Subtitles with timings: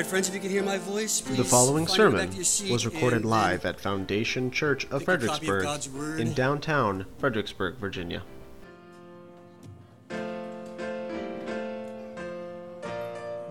[0.00, 1.36] right, friends, if you can hear my voice, please.
[1.36, 4.50] The following find your way sermon back to your seat was recorded live at Foundation
[4.50, 5.04] Church of copy of
[5.44, 8.22] Fredericksburg in downtown Fredericksburg, Virginia.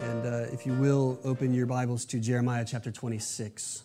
[0.01, 3.83] And uh, if you will, open your Bibles to Jeremiah chapter 26.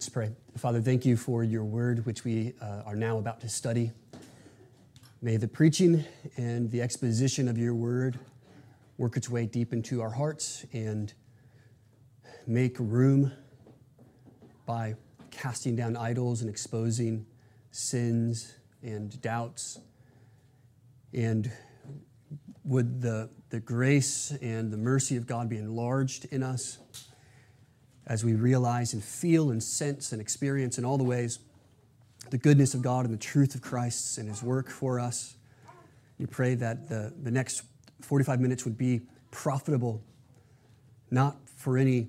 [0.00, 0.30] Let's pray.
[0.56, 3.92] Father, thank you for your word, which we uh, are now about to study.
[5.20, 6.06] May the preaching
[6.38, 8.18] and the exposition of your word
[8.96, 11.12] work its way deep into our hearts and
[12.46, 13.30] make room
[14.64, 14.94] by
[15.30, 17.26] casting down idols and exposing
[17.70, 19.80] sins and doubts.
[21.12, 21.52] And
[22.64, 26.78] would the, the grace and the mercy of God be enlarged in us
[28.10, 31.38] as we realize and feel and sense and experience in all the ways
[32.30, 35.36] the goodness of God and the truth of Christ and His work for us.
[36.18, 37.62] We pray that the, the next
[38.02, 40.02] 45 minutes would be profitable,
[41.10, 42.08] not for any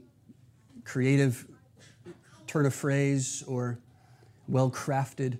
[0.84, 1.48] creative
[2.48, 3.80] turn of phrase or
[4.48, 5.38] well crafted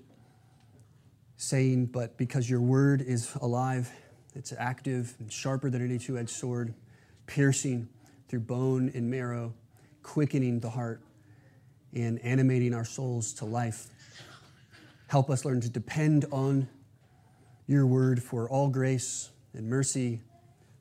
[1.36, 3.90] saying, but because your word is alive,
[4.36, 6.72] it's active and sharper than any two edged sword,
[7.26, 7.88] piercing
[8.28, 9.52] through bone and marrow,
[10.02, 11.02] quickening the heart,
[11.94, 13.88] and animating our souls to life.
[15.08, 16.68] Help us learn to depend on
[17.66, 20.20] your word for all grace and mercy,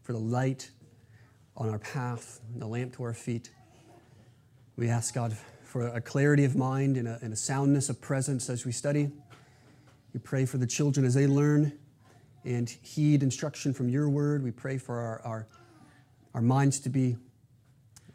[0.03, 0.71] for the light
[1.57, 3.49] on our path, the lamp to our feet.
[4.77, 8.49] We ask God for a clarity of mind and a, and a soundness of presence
[8.49, 9.11] as we study.
[10.13, 11.77] We pray for the children as they learn
[12.43, 14.43] and heed instruction from your word.
[14.43, 15.47] We pray for our, our,
[16.33, 17.17] our minds to be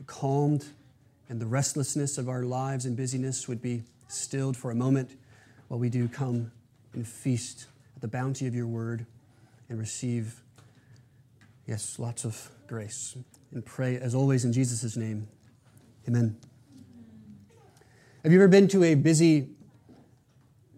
[0.06, 0.66] calmed
[1.28, 5.17] and the restlessness of our lives and busyness would be stilled for a moment
[5.68, 6.52] while we do come
[6.92, 9.06] and feast at the bounty of your word
[9.68, 10.42] and receive,
[11.67, 13.17] yes, lots of grace.
[13.52, 15.28] And pray, as always, in Jesus' name.
[16.08, 16.36] Amen.
[18.22, 19.48] Have you ever been to a busy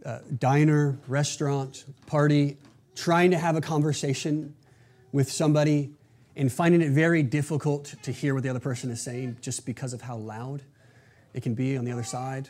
[0.05, 2.57] uh, diner, restaurant, party,
[2.95, 4.55] trying to have a conversation
[5.13, 5.91] with somebody
[6.39, 9.93] and finding it very difficult to hear what the other person is saying just because
[9.93, 10.63] of how loud
[11.35, 12.49] it can be on the other side?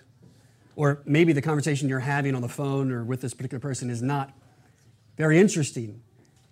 [0.77, 4.03] Or maybe the conversation you're having on the phone or with this particular person is
[4.03, 4.33] not
[5.17, 6.03] very interesting,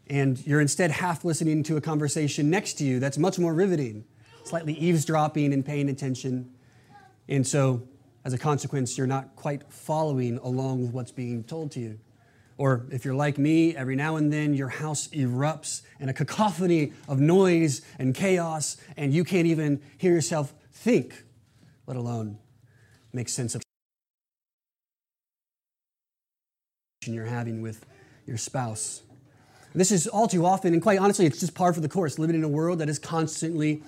[0.08, 4.04] and you're instead half listening to a conversation next to you that's much more riveting,
[4.44, 6.50] slightly eavesdropping and paying attention.
[7.28, 7.86] And so,
[8.24, 12.00] as a consequence, you're not quite following along with what's being told to you.
[12.58, 16.92] Or if you're like me, every now and then your house erupts in a cacophony
[17.06, 21.22] of noise and chaos, and you can't even hear yourself think,
[21.86, 22.38] let alone
[23.12, 23.62] make sense of
[27.06, 27.84] you're having with
[28.26, 29.02] your spouse.
[29.74, 32.34] This is all too often, and quite honestly, it's just par for the course, living
[32.34, 33.82] in a world that is constantly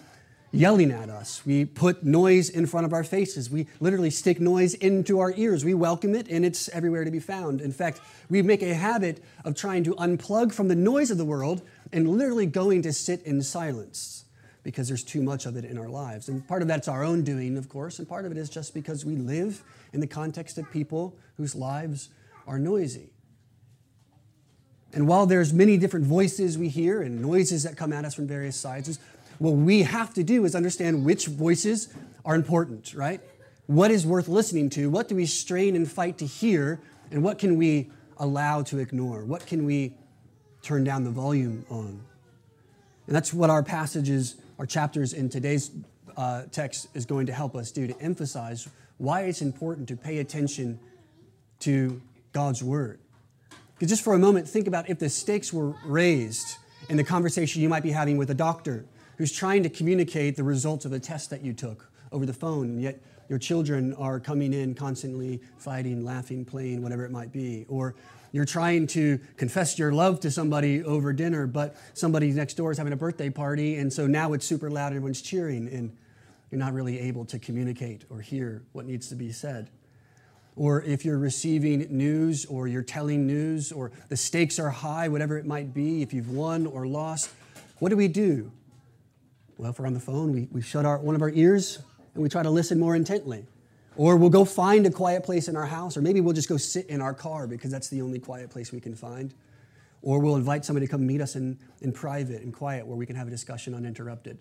[0.50, 1.44] yelling at us.
[1.44, 3.50] We put noise in front of our faces.
[3.50, 5.64] We literally stick noise into our ears.
[5.64, 7.60] We welcome it, and it's everywhere to be found.
[7.60, 8.00] In fact,
[8.30, 12.08] we make a habit of trying to unplug from the noise of the world and
[12.08, 14.24] literally going to sit in silence
[14.62, 16.28] because there's too much of it in our lives.
[16.28, 18.74] And part of that's our own doing, of course, and part of it is just
[18.74, 22.10] because we live in the context of people whose lives
[22.46, 23.10] are noisy.
[24.92, 28.26] And while there's many different voices we hear and noises that come at us from
[28.26, 28.98] various sides,
[29.38, 31.88] what we have to do is understand which voices
[32.24, 33.20] are important, right?
[33.66, 34.90] What is worth listening to?
[34.90, 36.80] What do we strain and fight to hear?
[37.10, 39.24] And what can we allow to ignore?
[39.24, 39.94] What can we
[40.62, 42.00] turn down the volume on?
[43.06, 45.70] And that's what our passages, our chapters in today's
[46.16, 50.18] uh, text is going to help us do to emphasize why it's important to pay
[50.18, 50.80] attention
[51.60, 52.98] to God's Word.
[53.74, 56.58] Because just for a moment, think about if the stakes were raised
[56.88, 58.84] in the conversation you might be having with a doctor
[59.18, 62.66] who's trying to communicate the results of a test that you took over the phone,
[62.66, 67.66] and yet your children are coming in constantly fighting, laughing, playing, whatever it might be.
[67.68, 67.94] Or
[68.32, 72.78] you're trying to confess your love to somebody over dinner, but somebody next door is
[72.78, 75.94] having a birthday party, and so now it's super loud, everyone's cheering, and
[76.50, 79.68] you're not really able to communicate or hear what needs to be said
[80.58, 85.38] or if you're receiving news or you're telling news or the stakes are high, whatever
[85.38, 87.30] it might be, if you've won or lost,
[87.78, 88.50] what do we do?
[89.58, 91.80] Well, if we're on the phone, we, we shut our, one of our ears
[92.14, 93.44] and we try to listen more intently.
[93.96, 96.56] Or we'll go find a quiet place in our house, or maybe we'll just go
[96.56, 99.34] sit in our car because that's the only quiet place we can find.
[100.00, 103.04] Or we'll invite somebody to come meet us in, in private and quiet where we
[103.04, 104.38] can have a discussion uninterrupted.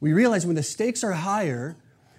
[0.00, 1.78] We realize when the stakes are higher,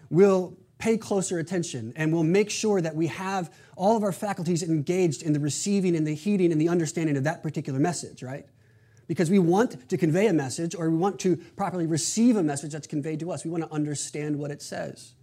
[0.09, 4.63] we'll pay closer attention and we'll make sure that we have all of our faculties
[4.63, 8.47] engaged in the receiving and the heeding and the understanding of that particular message, right?
[9.07, 12.71] Because we want to convey a message or we want to properly receive a message
[12.71, 13.43] that's conveyed to us.
[13.43, 15.13] We want to understand what it says.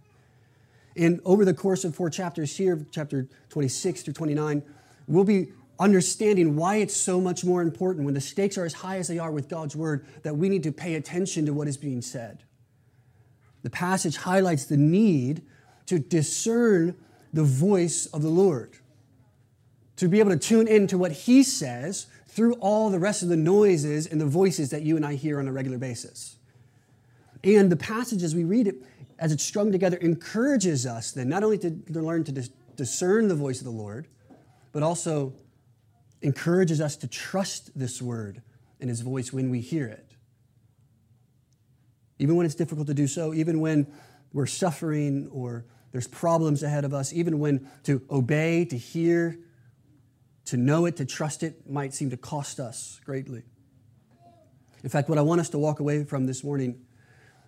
[0.95, 4.61] And over the course of four chapters here, chapter 26 through 29,
[5.07, 8.97] we'll be understanding why it's so much more important when the stakes are as high
[8.97, 11.77] as they are with God's word that we need to pay attention to what is
[11.77, 12.43] being said.
[13.63, 15.41] The passage highlights the need
[15.87, 16.95] to discern
[17.33, 18.77] the voice of the Lord,
[19.95, 23.35] to be able to tune into what He says through all the rest of the
[23.35, 26.37] noises and the voices that you and I hear on a regular basis.
[27.43, 28.75] And the passage as we read it,
[29.19, 33.27] as it's strung together, encourages us then not only to, to learn to dis- discern
[33.27, 34.07] the voice of the Lord,
[34.71, 35.33] but also
[36.21, 38.41] encourages us to trust this word
[38.79, 40.13] and his voice when we hear it.
[42.17, 43.87] Even when it's difficult to do so, even when
[44.31, 49.37] we're suffering or there's problems ahead of us, even when to obey, to hear,
[50.45, 53.43] to know it, to trust it might seem to cost us greatly.
[54.83, 56.81] In fact, what I want us to walk away from this morning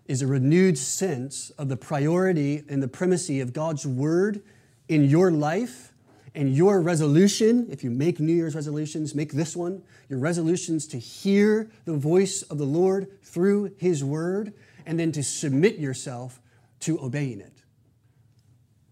[0.05, 4.43] is a renewed sense of the priority and the primacy of God's word
[4.87, 5.93] in your life
[6.35, 10.97] and your resolution, if you make New Year's resolutions, make this one, your resolutions to
[10.97, 14.53] hear the voice of the Lord through His Word,
[14.85, 16.41] and then to submit yourself
[16.81, 17.52] to obeying it.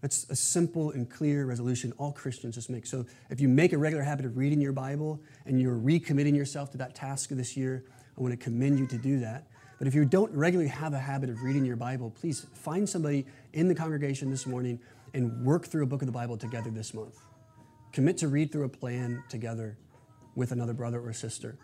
[0.02, 2.86] That's a simple and clear resolution all Christians just make.
[2.86, 6.72] So if you make a regular habit of reading your Bible and you're recommitting yourself
[6.72, 7.84] to that task this year,
[8.18, 9.46] I want to commend you to do that.
[9.78, 13.26] But if you don't regularly have a habit of reading your Bible, please find somebody
[13.52, 14.80] in the congregation this morning
[15.14, 17.16] and work through a book of the Bible together this month.
[17.92, 19.78] Commit to read through a plan together
[20.34, 21.58] with another brother or sister.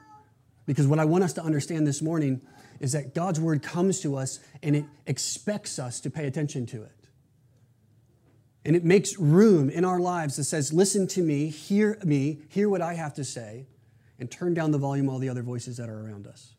[0.65, 2.41] Because what I want us to understand this morning
[2.79, 6.83] is that God's word comes to us and it expects us to pay attention to
[6.83, 6.93] it.
[8.69, 12.69] And it makes room in our lives that says, Listen to me, hear me, hear
[12.69, 13.65] what I have to say,
[14.19, 16.53] and turn down the volume of all the other voices that are around us.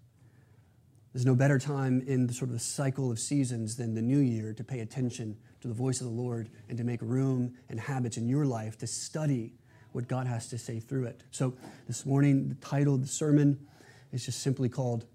[1.14, 4.54] There's no better time in the sort of cycle of seasons than the new year
[4.54, 8.18] to pay attention to the voice of the Lord and to make room and habits
[8.18, 9.54] in your life to study
[9.92, 11.22] what God has to say through it.
[11.30, 11.54] So
[11.86, 13.68] this morning, the title of the sermon
[14.12, 15.06] is just simply called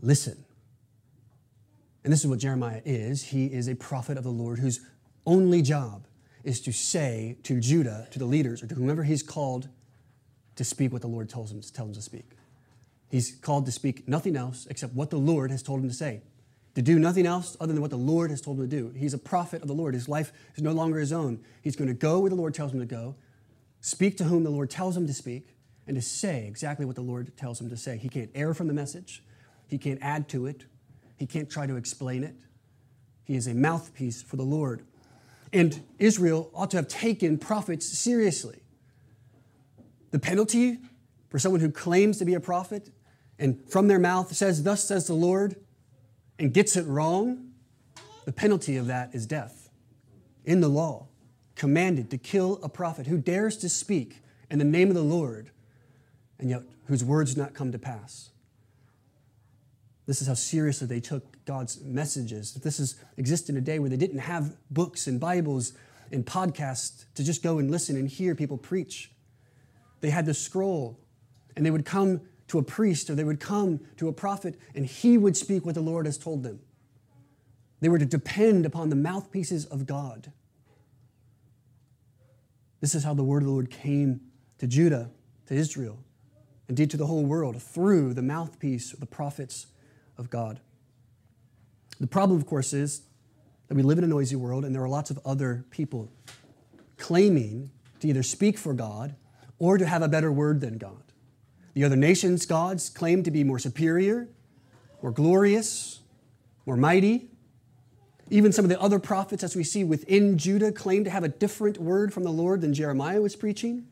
[0.00, 0.42] Listen.
[2.02, 3.24] And this is what Jeremiah is.
[3.24, 4.80] He is a prophet of the Lord whose
[5.26, 6.06] only job
[6.44, 9.68] is to say to Judah, to the leaders, or to whomever he's called
[10.56, 12.30] to speak what the Lord tells him, tells him to speak.
[13.10, 16.22] He's called to speak nothing else except what the Lord has told him to say
[16.74, 18.92] to do nothing else other than what the Lord has told him to do.
[18.96, 19.94] He's a prophet of the Lord.
[19.94, 21.40] His life is no longer his own.
[21.62, 23.14] He's going to go where the Lord tells him to go,
[23.80, 25.48] speak to whom the Lord tells him to speak,
[25.86, 27.96] and to say exactly what the Lord tells him to say.
[27.96, 29.22] He can't err from the message,
[29.68, 30.64] he can't add to it,
[31.16, 32.34] he can't try to explain it.
[33.24, 34.84] He is a mouthpiece for the Lord.
[35.54, 38.58] And Israel ought to have taken prophets seriously.
[40.10, 40.78] The penalty
[41.30, 42.90] for someone who claims to be a prophet
[43.38, 45.54] and from their mouth says, Thus says the Lord,
[46.40, 47.52] and gets it wrong,
[48.24, 49.70] the penalty of that is death.
[50.44, 51.06] In the law,
[51.54, 55.50] commanded to kill a prophet who dares to speak in the name of the Lord
[56.40, 58.30] and yet whose words not come to pass.
[60.06, 62.52] This is how seriously they took God's messages.
[62.54, 65.72] This is exists in a day where they didn't have books and Bibles
[66.12, 69.10] and podcasts to just go and listen and hear people preach.
[70.00, 71.00] They had the scroll,
[71.56, 74.84] and they would come to a priest or they would come to a prophet and
[74.84, 76.60] he would speak what the Lord has told them.
[77.80, 80.32] They were to depend upon the mouthpieces of God.
[82.80, 84.20] This is how the word of the Lord came
[84.58, 85.10] to Judah,
[85.46, 85.98] to Israel,
[86.68, 89.66] and indeed to the whole world, through the mouthpiece of the prophets
[90.18, 90.60] of God.
[92.00, 93.02] The problem, of course, is
[93.68, 96.10] that we live in a noisy world and there are lots of other people
[96.98, 99.14] claiming to either speak for God
[99.58, 101.02] or to have a better word than God.
[101.74, 104.28] The other nations' gods claim to be more superior,
[105.02, 106.00] more glorious,
[106.66, 107.30] more mighty.
[108.30, 111.28] Even some of the other prophets, as we see within Judah, claim to have a
[111.28, 113.86] different word from the Lord than Jeremiah was preaching.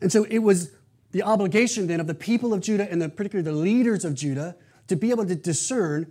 [0.00, 0.72] And so it was
[1.12, 4.56] the obligation then of the people of Judah and the, particularly the leaders of Judah
[4.92, 6.06] to be able to discern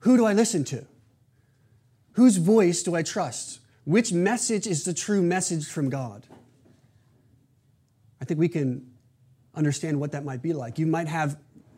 [0.00, 0.86] who do I listen to?
[2.12, 3.58] Whose voice do I trust?
[3.84, 6.26] Which message is the true message from God?
[8.20, 8.88] I think we can
[9.54, 10.78] understand what that might be like.
[10.78, 11.36] You might have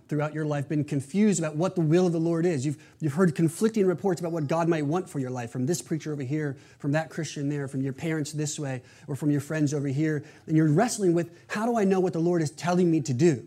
[0.08, 2.66] throughout your life been confused about what the will of the Lord is.
[2.66, 5.80] You've, you've heard conflicting reports about what God might want for your life from this
[5.80, 9.40] preacher over here, from that Christian there, from your parents this way, or from your
[9.40, 10.22] friends over here.
[10.46, 13.14] And you're wrestling with how do I know what the Lord is telling me to
[13.14, 13.46] do?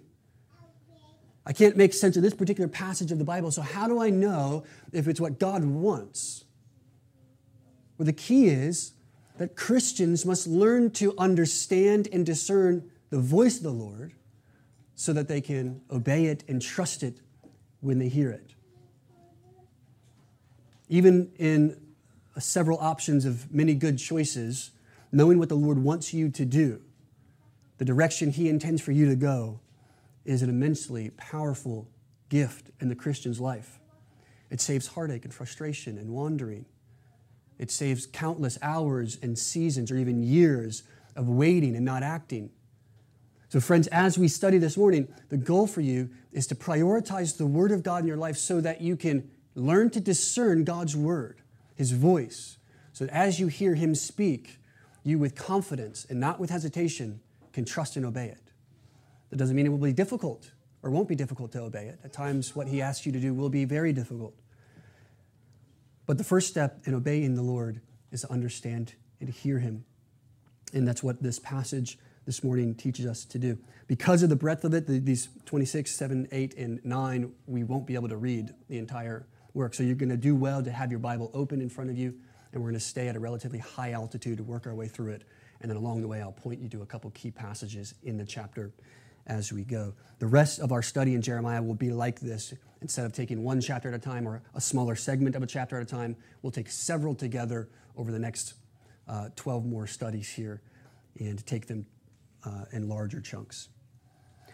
[1.47, 4.09] I can't make sense of this particular passage of the Bible, so how do I
[4.09, 6.43] know if it's what God wants?
[7.97, 8.91] Well, the key is
[9.37, 14.11] that Christians must learn to understand and discern the voice of the Lord
[14.95, 17.21] so that they can obey it and trust it
[17.79, 18.53] when they hear it.
[20.89, 21.79] Even in
[22.39, 24.71] several options of many good choices,
[25.13, 26.81] knowing what the Lord wants you to do,
[27.77, 29.61] the direction He intends for you to go,
[30.27, 31.87] is an immensely powerful
[32.29, 33.79] gift in the Christian's life.
[34.49, 36.65] It saves heartache and frustration and wandering.
[37.57, 40.83] It saves countless hours and seasons or even years
[41.15, 42.51] of waiting and not acting.
[43.49, 47.47] So, friends, as we study this morning, the goal for you is to prioritize the
[47.47, 51.41] Word of God in your life so that you can learn to discern God's Word,
[51.75, 52.57] His voice,
[52.91, 54.59] so that as you hear Him speak,
[55.03, 57.21] you with confidence and not with hesitation
[57.53, 58.46] can trust and obey it.
[59.29, 60.51] That doesn't mean it will be difficult
[60.83, 61.99] or won't be difficult to obey it.
[62.03, 64.35] At times, what He asks you to do will be very difficult.
[66.05, 67.81] But the first step in obeying the Lord
[68.11, 69.85] is to understand and to hear Him.
[70.73, 73.57] And that's what this passage this morning teaches us to do.
[73.87, 77.87] Because of the breadth of it, the, these 26, 7, 8, and 9, we won't
[77.87, 79.73] be able to read the entire work.
[79.73, 82.13] So you're going to do well to have your Bible open in front of you,
[82.51, 85.11] and we're going to stay at a relatively high altitude to work our way through
[85.11, 85.23] it.
[85.61, 88.25] And then along the way, I'll point you to a couple key passages in the
[88.25, 88.71] chapter
[89.27, 89.93] as we go.
[90.19, 92.53] The rest of our study in Jeremiah will be like this.
[92.81, 95.77] Instead of taking one chapter at a time or a smaller segment of a chapter
[95.77, 98.53] at a time, we'll take several together over the next
[99.07, 100.61] uh, 12 more studies here
[101.19, 101.85] and take them
[102.45, 103.69] uh, in larger chunks.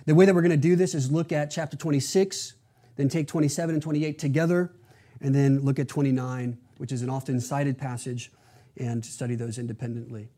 [0.05, 2.55] The way that we're going to do this is look at chapter 26,
[2.95, 4.73] then take 27 and 28 together,
[5.21, 8.31] and then look at 29, which is an often cited passage,
[8.77, 10.29] and study those independently.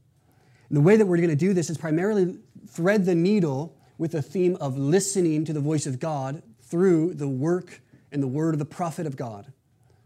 [0.70, 2.38] And the way that we're going to do this is primarily
[2.68, 7.28] thread the needle with the theme of listening to the voice of God through the
[7.28, 9.52] work and the word of the prophet of God.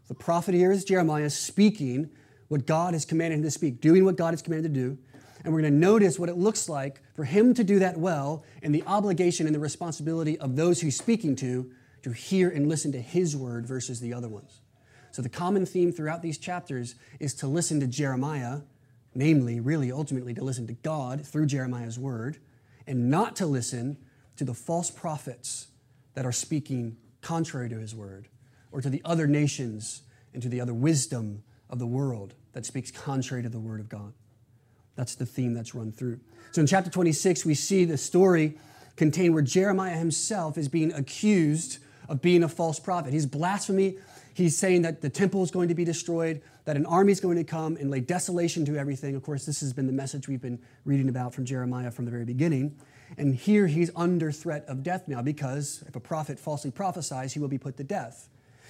[0.08, 2.10] The prophet here is Jeremiah speaking
[2.48, 4.98] what God has commanded him to speak, doing what God has commanded to do.
[5.43, 8.43] And we're going to notice what it looks like for him to do that well
[8.62, 11.72] and the obligation and the responsibility of those he's speaking to
[12.03, 14.62] to hear and listen to his word versus the other ones.
[15.12, 18.62] So the common theme throughout these chapters is to listen to Jeremiah,
[19.15, 22.38] namely, really, ultimately, to listen to God through Jeremiah's word
[22.89, 23.96] and not to listen
[24.36, 25.67] to the false prophets
[26.15, 28.27] that are speaking contrary to his word,
[28.72, 30.01] or to the other nations
[30.34, 33.89] and to the other wisdom of the world that speaks contrary to the word of
[33.89, 34.13] God.
[34.96, 36.19] That's the theme that's run through.
[36.51, 38.58] So in chapter 26, we see the story
[38.96, 41.77] contained where Jeremiah himself is being accused
[42.10, 43.13] of being a false prophet.
[43.13, 43.98] He's blasphemy.
[44.39, 47.36] He's saying that the temple is going to be destroyed, that an army is going
[47.36, 49.13] to come and lay desolation to everything.
[49.15, 52.12] Of course, this has been the message we've been reading about from Jeremiah from the
[52.12, 52.77] very beginning.
[53.17, 57.39] And here he's under threat of death now because if a prophet falsely prophesies, he
[57.41, 58.29] will be put to death.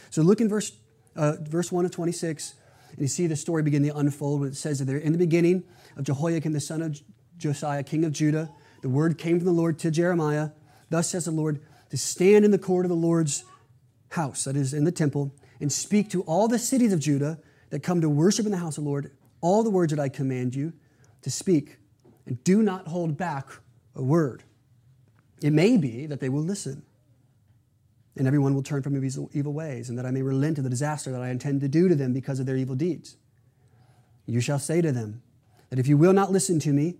[0.09, 0.71] So look in verse,
[1.15, 2.55] uh, verse 1 of 26,
[2.89, 5.19] and you see the story begin to unfold when it says that there in the
[5.19, 6.99] beginning of Jehoiakim, the son of
[7.37, 8.49] Josiah, king of Judah,
[8.81, 10.49] the word came from the Lord to Jeremiah.
[10.89, 11.61] Thus says the Lord,
[11.91, 13.43] to stand in the court of the Lord's
[14.13, 17.39] house, that is in the temple, and speak to all the cities of Judah
[17.69, 19.11] that come to worship in the house of the Lord
[19.41, 20.73] all the words that I command you
[21.21, 21.77] to speak,
[22.25, 23.47] and do not hold back
[23.95, 24.43] a word.
[25.41, 26.83] It may be that they will listen,
[28.17, 30.69] and everyone will turn from his evil ways, and that I may relent of the
[30.69, 33.17] disaster that I intend to do to them because of their evil deeds.
[34.25, 35.21] You shall say to them
[35.69, 36.95] that if you will not listen to me,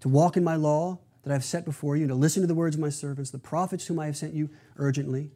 [0.00, 2.46] to walk in my law that I have set before you, and to listen to
[2.46, 5.30] the words of my servants, the prophets whom I have sent you urgently,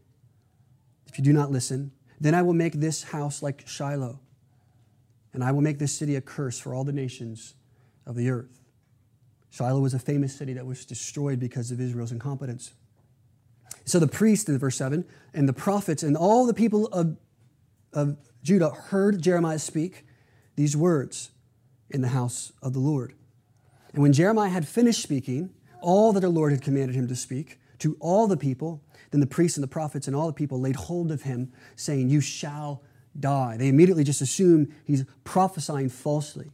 [1.06, 4.20] if you do not listen, then I will make this house like Shiloh,
[5.32, 7.54] and I will make this city a curse for all the nations
[8.06, 8.60] of the earth.
[9.50, 12.72] Shiloh was a famous city that was destroyed because of Israel's incompetence.
[13.84, 15.04] So the priest in verse 7
[15.34, 17.16] and the prophets and all the people of,
[17.92, 20.04] of Judah heard Jeremiah speak
[20.56, 21.30] these words
[21.88, 23.14] in the house of the Lord.
[23.92, 27.58] And when Jeremiah had finished speaking all that the Lord had commanded him to speak
[27.80, 30.76] to all the people, then the priests and the prophets and all the people laid
[30.76, 32.82] hold of him, saying, You shall
[33.18, 33.56] die.
[33.56, 36.50] They immediately just assume he's prophesying falsely.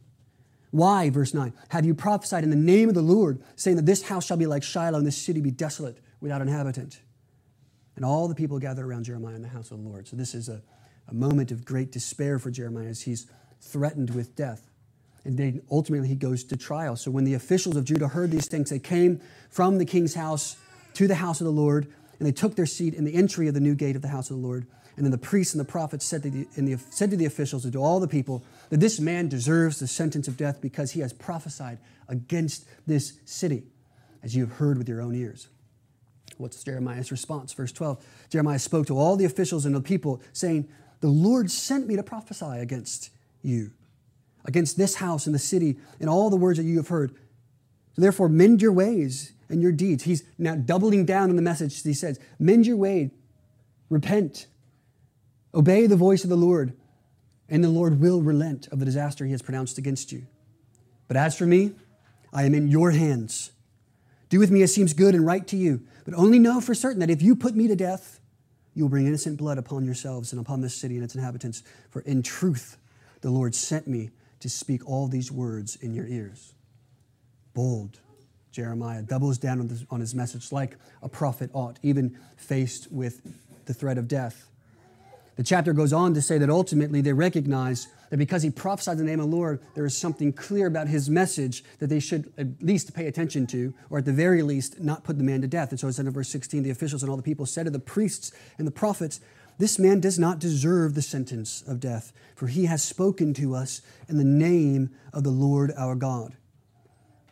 [0.71, 1.53] Why, verse 9?
[1.69, 4.47] Have you prophesied in the name of the Lord, saying that this house shall be
[4.47, 7.01] like Shiloh and this city be desolate without inhabitant?
[7.95, 10.07] And all the people gather around Jeremiah in the house of the Lord.
[10.07, 10.61] So this is a,
[11.07, 13.27] a moment of great despair for Jeremiah as he's
[13.61, 14.69] threatened with death.
[15.23, 16.95] And then ultimately he goes to trial.
[16.95, 19.19] So when the officials of Judah heard these things, they came
[19.49, 20.57] from the king's house
[20.97, 21.87] to the house of the Lord
[22.17, 24.31] and they took their seat in the entry of the new gate of the house
[24.31, 24.65] of the Lord.
[24.95, 27.65] And then the priests and the prophets said to the, the, said to the officials
[27.65, 31.01] and to all the people that this man deserves the sentence of death because he
[31.01, 31.77] has prophesied
[32.07, 33.63] against this city,
[34.23, 35.49] as you have heard with your own ears.
[36.37, 37.53] What's Jeremiah's response?
[37.53, 40.67] Verse 12 Jeremiah spoke to all the officials and the people, saying,
[41.01, 43.11] The Lord sent me to prophesy against
[43.43, 43.71] you.
[44.45, 47.13] against this house and the city and all the words that you have heard.
[47.95, 50.03] Therefore, mend your ways and your deeds.
[50.03, 51.81] He's now doubling down on the message.
[51.81, 53.11] He says, Mend your way,
[53.89, 54.47] repent,
[55.53, 56.73] obey the voice of the Lord,
[57.49, 60.27] and the Lord will relent of the disaster he has pronounced against you.
[61.07, 61.73] But as for me,
[62.33, 63.51] I am in your hands.
[64.29, 65.81] Do with me as seems good and right to you.
[66.03, 68.19] But only know for certain that if you put me to death,
[68.73, 71.63] you will bring innocent blood upon yourselves and upon this city and its inhabitants.
[71.89, 72.77] For in truth,
[73.21, 76.53] the Lord sent me to speak all these words in your ears.
[77.53, 77.99] Bold,
[78.57, 83.21] Jeremiah doubles down on, this, on his message like a prophet ought, even faced with
[83.65, 84.49] the threat of death.
[85.35, 89.03] The chapter goes on to say that ultimately they recognize that because he prophesied the
[89.03, 92.47] name of the Lord, there is something clear about his message that they should at
[92.59, 95.69] least pay attention to, or at the very least, not put the man to death.
[95.69, 97.69] And so it said in verse 16 the officials and all the people said to
[97.69, 99.19] the priests and the prophets,
[99.59, 103.83] This man does not deserve the sentence of death, for he has spoken to us
[104.09, 106.35] in the name of the Lord our God.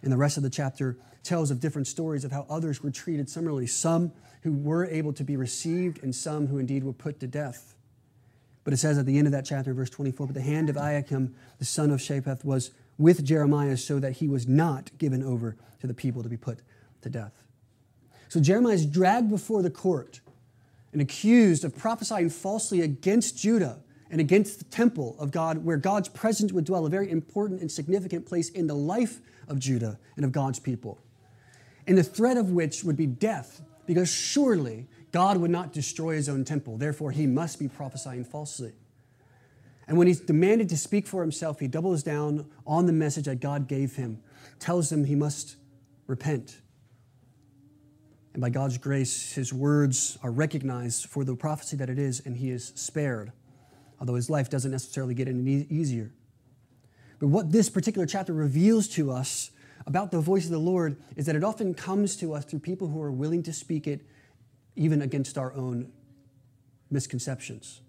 [0.03, 3.29] And the rest of the chapter tells of different stories of how others were treated
[3.29, 4.11] similarly, some
[4.43, 7.75] who were able to be received, and some who indeed were put to death.
[8.63, 10.75] But it says at the end of that chapter, verse 24, but the hand of
[10.75, 15.55] Ahikam, the son of Shaphat, was with Jeremiah so that he was not given over
[15.81, 16.59] to the people to be put
[17.01, 17.43] to death.
[18.29, 20.21] So Jeremiah is dragged before the court
[20.91, 23.79] and accused of prophesying falsely against Judah
[24.09, 27.71] and against the temple of God, where God's presence would dwell, a very important and
[27.71, 30.99] significant place in the life of Judah and of God's people.
[31.87, 36.27] And the threat of which would be death, because surely God would not destroy his
[36.27, 38.73] own temple, therefore, he must be prophesying falsely.
[39.87, 43.39] And when he's demanded to speak for himself, he doubles down on the message that
[43.39, 44.21] God gave him,
[44.59, 45.57] tells him he must
[46.07, 46.59] repent.
[48.33, 52.35] And by God's grace, his words are recognized for the prophecy that it is, and
[52.35, 53.31] he is spared,
[53.99, 56.11] although his life doesn't necessarily get any easier.
[57.19, 59.51] But what this particular chapter reveals to us
[59.87, 62.87] about the voice of the Lord is that it often comes to us through people
[62.87, 64.01] who are willing to speak it
[64.75, 65.91] even against our own
[66.89, 67.81] misconceptions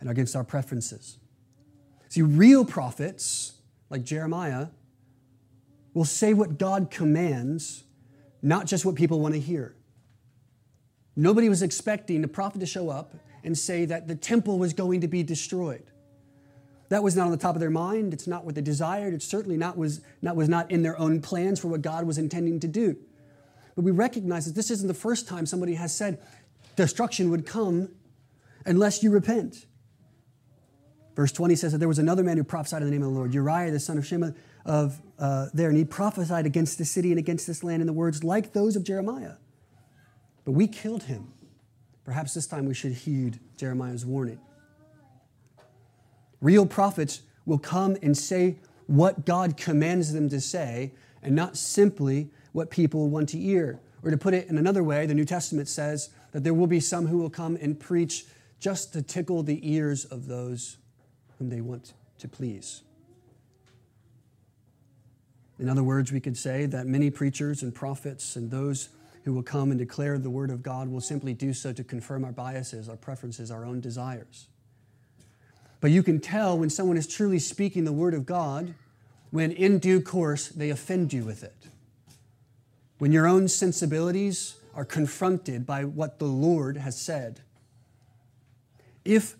[0.00, 1.18] and against our preferences.
[2.08, 3.54] See, real prophets,
[3.90, 4.68] like Jeremiah,
[5.94, 7.84] will say what God commands,
[8.42, 9.74] not just what people want to hear.
[11.16, 15.00] Nobody was expecting the prophet to show up and say that the temple was going
[15.00, 15.84] to be destroyed.
[16.90, 18.12] That was not on the top of their mind.
[18.12, 19.14] It's not what they desired.
[19.14, 22.18] It certainly not was, not, was not in their own plans for what God was
[22.18, 22.96] intending to do.
[23.74, 26.20] But we recognize that this isn't the first time somebody has said
[26.76, 27.88] destruction would come
[28.66, 29.66] unless you repent.
[31.16, 33.14] Verse 20 says that there was another man who prophesied in the name of the
[33.14, 34.30] Lord, Uriah, the son of Shema
[34.64, 37.92] of uh, there, and he prophesied against the city and against this land in the
[37.92, 39.34] words like those of Jeremiah.
[40.44, 41.32] But we killed him.
[42.04, 44.40] Perhaps this time we should heed Jeremiah's warning.
[46.44, 52.28] Real prophets will come and say what God commands them to say, and not simply
[52.52, 53.80] what people want to hear.
[54.02, 56.80] Or to put it in another way, the New Testament says that there will be
[56.80, 58.26] some who will come and preach
[58.60, 60.76] just to tickle the ears of those
[61.38, 62.82] whom they want to please.
[65.58, 68.90] In other words, we could say that many preachers and prophets and those
[69.24, 72.22] who will come and declare the word of God will simply do so to confirm
[72.22, 74.48] our biases, our preferences, our own desires.
[75.84, 78.72] But you can tell when someone is truly speaking the word of God
[79.30, 81.66] when in due course they offend you with it
[82.96, 87.42] when your own sensibilities are confronted by what the Lord has said.
[89.04, 89.36] If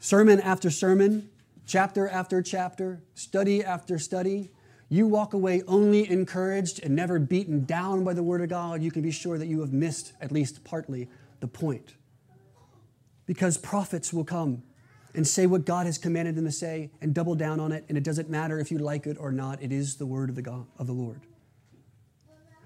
[0.00, 1.30] sermon after sermon,
[1.66, 4.50] chapter after chapter, study after study,
[4.90, 8.90] you walk away only encouraged and never beaten down by the Word of God, you
[8.90, 11.08] can be sure that you have missed at least partly
[11.40, 11.94] the point.
[13.24, 14.62] Because prophets will come
[15.14, 17.98] and say what God has commanded them to say and double down on it, and
[17.98, 20.42] it doesn't matter if you like it or not, it is the Word of the,
[20.42, 21.20] God, of the Lord.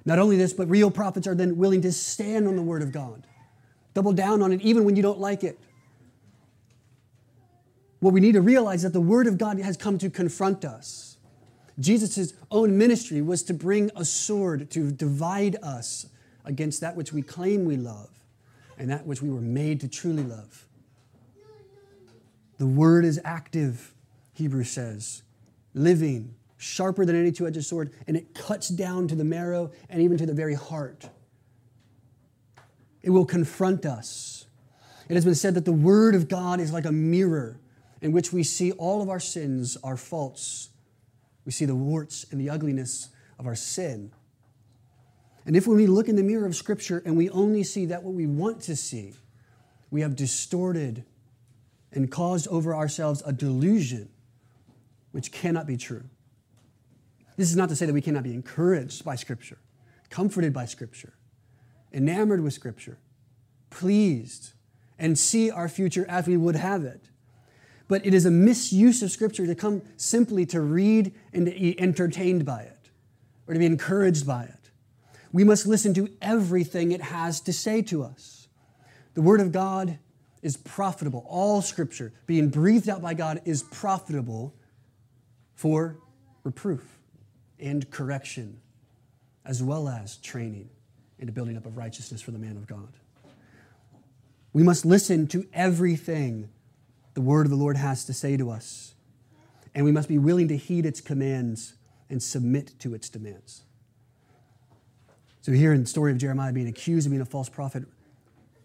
[0.05, 2.93] Not only this, but real prophets are then willing to stand on the Word of
[2.93, 3.27] God,
[3.95, 5.59] double down on it even when you don't like it.
[8.01, 11.17] What we need to realize that the Word of God has come to confront us.
[11.81, 16.07] Jesus' own ministry was to bring a sword to divide us
[16.45, 18.11] against that which we claim we love
[18.79, 20.67] and that which we were made to truly love.
[22.59, 23.95] The Word is active,
[24.35, 25.23] Hebrews says,
[25.75, 30.01] living, sharper than any two edged sword, and it cuts down to the marrow and
[30.01, 31.09] even to the very heart.
[33.03, 34.47] It will confront us.
[35.09, 37.61] It has been said that the Word of God is like a mirror
[38.01, 40.71] in which we see all of our sins, our faults.
[41.45, 44.13] We see the warts and the ugliness of our sin.
[45.47, 48.03] And if when we look in the mirror of Scripture and we only see that
[48.03, 49.13] what we want to see,
[49.91, 51.05] we have distorted
[51.95, 54.09] and caused over ourselves a delusion
[55.13, 56.05] which cannot be true.
[57.37, 59.59] This is not to say that we cannot be encouraged by Scripture,
[60.11, 61.15] comforted by Scripture,
[61.93, 62.99] enamored with Scripture,
[63.71, 64.53] pleased,
[64.99, 67.11] and see our future as we would have it.
[67.89, 71.79] But it is a misuse of Scripture to come simply to read and to be
[71.81, 72.91] entertained by it
[73.47, 74.71] or to be encouraged by it.
[75.33, 78.49] We must listen to everything it has to say to us.
[79.15, 79.99] The Word of God
[80.45, 81.25] is profitable.
[81.27, 84.55] All Scripture, being breathed out by God, is profitable
[85.55, 85.97] for
[86.45, 86.99] reproof
[87.59, 88.61] and correction,
[89.47, 90.69] as well as training
[91.19, 92.93] and the building up of righteousness for the man of God.
[94.53, 96.51] We must listen to everything
[97.15, 98.95] the word of the Lord has to say to us,
[99.75, 101.75] and we must be willing to heed its commands
[102.11, 103.63] and submit to its demands.
[105.41, 107.85] So, here in the story of Jeremiah being accused of being a false prophet,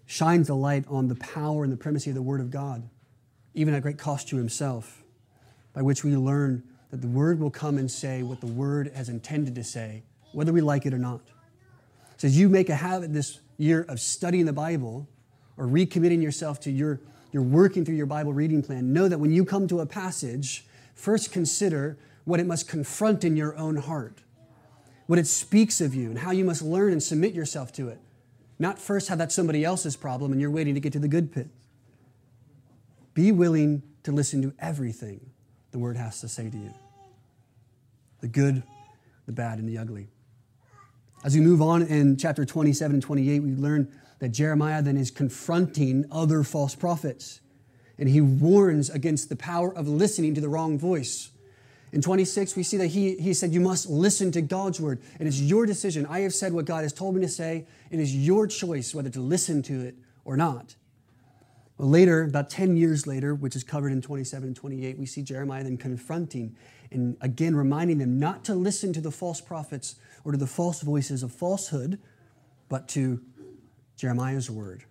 [0.09, 2.81] shines a light on the power and the primacy of the Word of God,
[3.53, 5.03] even at great cost to himself,
[5.71, 9.07] by which we learn that the Word will come and say what the Word has
[9.07, 11.21] intended to say, whether we like it or not.
[12.17, 15.07] So as you make a habit this year of studying the Bible
[15.57, 16.99] or recommitting yourself to your,
[17.31, 20.65] your working through your Bible reading plan, know that when you come to a passage,
[20.95, 24.23] first consider what it must confront in your own heart,
[25.05, 27.99] what it speaks of you, and how you must learn and submit yourself to it.
[28.59, 31.31] Not first how that's somebody else's problem and you're waiting to get to the good
[31.31, 31.47] pit.
[33.13, 35.31] Be willing to listen to everything
[35.71, 36.73] the word has to say to you
[38.21, 38.63] the good,
[39.25, 40.09] the bad, and the ugly.
[41.23, 45.09] As we move on in chapter 27 and 28, we learn that Jeremiah then is
[45.09, 47.39] confronting other false prophets.
[47.97, 51.31] And he warns against the power of listening to the wrong voice.
[51.91, 55.01] In 26, we see that he, he said, You must listen to God's word.
[55.19, 56.05] It is your decision.
[56.05, 57.65] I have said what God has told me to say.
[57.89, 60.75] It is your choice whether to listen to it or not.
[61.77, 65.21] Well, later, about 10 years later, which is covered in 27 and 28, we see
[65.21, 66.55] Jeremiah then confronting
[66.91, 70.81] and again reminding them not to listen to the false prophets or to the false
[70.81, 71.99] voices of falsehood,
[72.67, 73.21] but to
[73.95, 74.83] Jeremiah's word.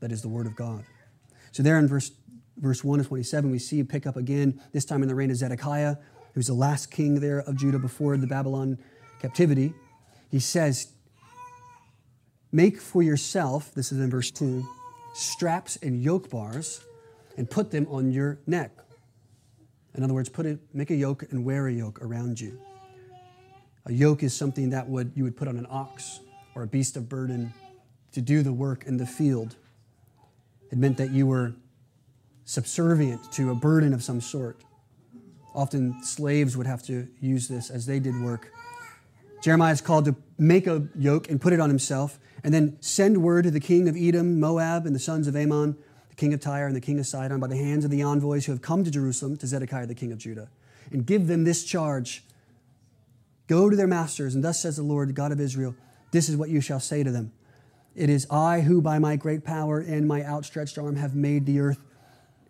[0.00, 0.84] That is the word of God.
[1.52, 2.10] So, there in verse,
[2.62, 5.36] verse 1 to 27, we see pick up again, this time in the reign of
[5.36, 5.96] Zedekiah,
[6.34, 8.78] who's the last king there of Judah before the Babylon
[9.20, 9.74] captivity.
[10.30, 10.92] He says,
[12.52, 14.66] Make for yourself, this is in verse 2
[15.14, 16.82] straps and yoke bars
[17.36, 18.70] and put them on your neck.
[19.94, 22.58] In other words, put it, make a yoke and wear a yoke around you.
[23.86, 26.20] A yoke is something that would, you would put on an ox
[26.54, 27.52] or a beast of burden
[28.12, 29.56] to do the work in the field.
[30.70, 31.52] It meant that you were
[32.52, 34.60] subservient to a burden of some sort.
[35.54, 38.52] Often slaves would have to use this as they did work.
[39.42, 43.22] Jeremiah is called to make a yoke and put it on himself and then send
[43.22, 45.78] word to the king of Edom, Moab, and the sons of Ammon,
[46.10, 48.44] the king of Tyre, and the king of Sidon by the hands of the envoys
[48.44, 50.50] who have come to Jerusalem to Zedekiah, the king of Judah,
[50.90, 52.22] and give them this charge
[53.48, 55.74] Go to their masters, and thus says the Lord, God of Israel,
[56.10, 57.32] this is what you shall say to them.
[57.94, 61.60] It is I who, by my great power and my outstretched arm, have made the
[61.60, 61.78] earth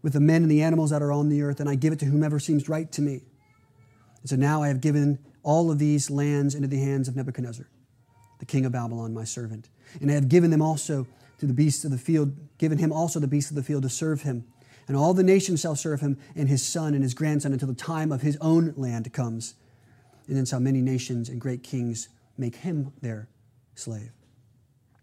[0.03, 1.99] with the men and the animals that are on the earth, and I give it
[2.01, 3.23] to whomever seems right to me.
[4.21, 7.69] And so now I have given all of these lands into the hands of Nebuchadnezzar,
[8.39, 9.69] the king of Babylon, my servant.
[10.01, 11.07] And I have given them also
[11.39, 13.89] to the beasts of the field, given him also the beasts of the field to
[13.89, 14.45] serve him.
[14.89, 17.75] And all the nations shall serve him, and his son and his grandson, until the
[17.75, 19.55] time of his own land comes.
[20.27, 23.29] And then shall many nations and great kings make him their
[23.75, 24.13] slave.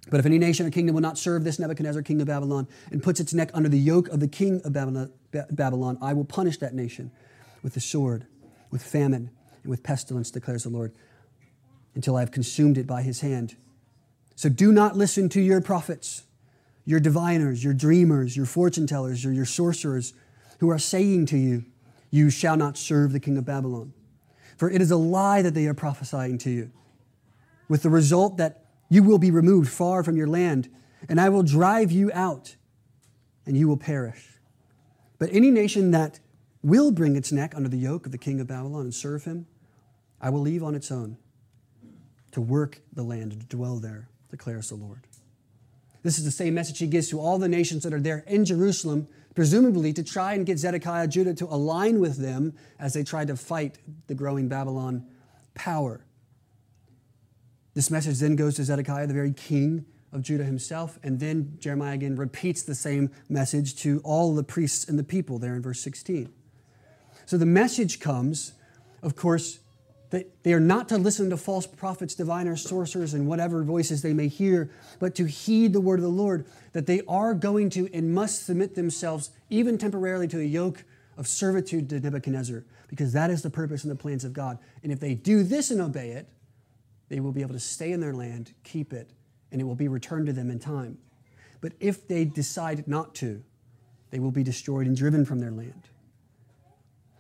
[0.10, 3.04] But if any nation or kingdom will not serve this Nebuchadnezzar, king of Babylon, and
[3.04, 6.74] puts its neck under the yoke of the king of Babylon, I will punish that
[6.74, 7.12] nation
[7.62, 8.26] with the sword,
[8.72, 9.30] with famine,
[9.64, 10.94] and with pestilence, declares the Lord,
[11.96, 13.56] until I have consumed it by his hand.
[14.36, 16.24] So do not listen to your prophets,
[16.86, 20.14] your diviners, your dreamers, your fortune tellers, or your sorcerers
[20.60, 21.66] who are saying to you,
[22.10, 23.94] You shall not serve the king of Babylon.
[24.58, 26.72] For it is a lie that they are prophesying to you,
[27.68, 30.70] with the result that you will be removed far from your land,
[31.08, 32.56] and I will drive you out,
[33.46, 34.40] and you will perish.
[35.18, 36.20] But any nation that
[36.64, 39.48] will bring its neck under the yoke of the king of Babylon and serve him,
[40.20, 41.18] I will leave on its own
[42.32, 45.02] to work the land and to dwell there declares the Lord.
[46.04, 48.46] This is the same message he gives to all the nations that are there in
[48.46, 53.26] Jerusalem, presumably to try and get Zedekiah, Judah to align with them as they try
[53.26, 55.06] to fight the growing Babylon
[55.56, 56.06] power.
[57.80, 61.94] This message then goes to Zedekiah, the very king of Judah himself, and then Jeremiah
[61.94, 65.80] again repeats the same message to all the priests and the people there in verse
[65.80, 66.30] 16.
[67.26, 68.52] So the message comes,
[69.02, 69.60] of course,
[70.10, 74.12] that they are not to listen to false prophets, diviners, sorcerers, and whatever voices they
[74.12, 77.90] may hear, but to heed the word of the Lord, that they are going to
[77.94, 80.84] and must submit themselves, even temporarily, to a yoke
[81.16, 84.60] of servitude to Nebuchadnezzar, because that is the purpose and the plans of God.
[84.84, 86.28] And if they do this and obey it,
[87.10, 89.10] they will be able to stay in their land, keep it,
[89.52, 90.98] and it will be returned to them in time.
[91.62, 93.44] But if they decide not to,
[94.12, 95.90] they will be destroyed and driven from their land.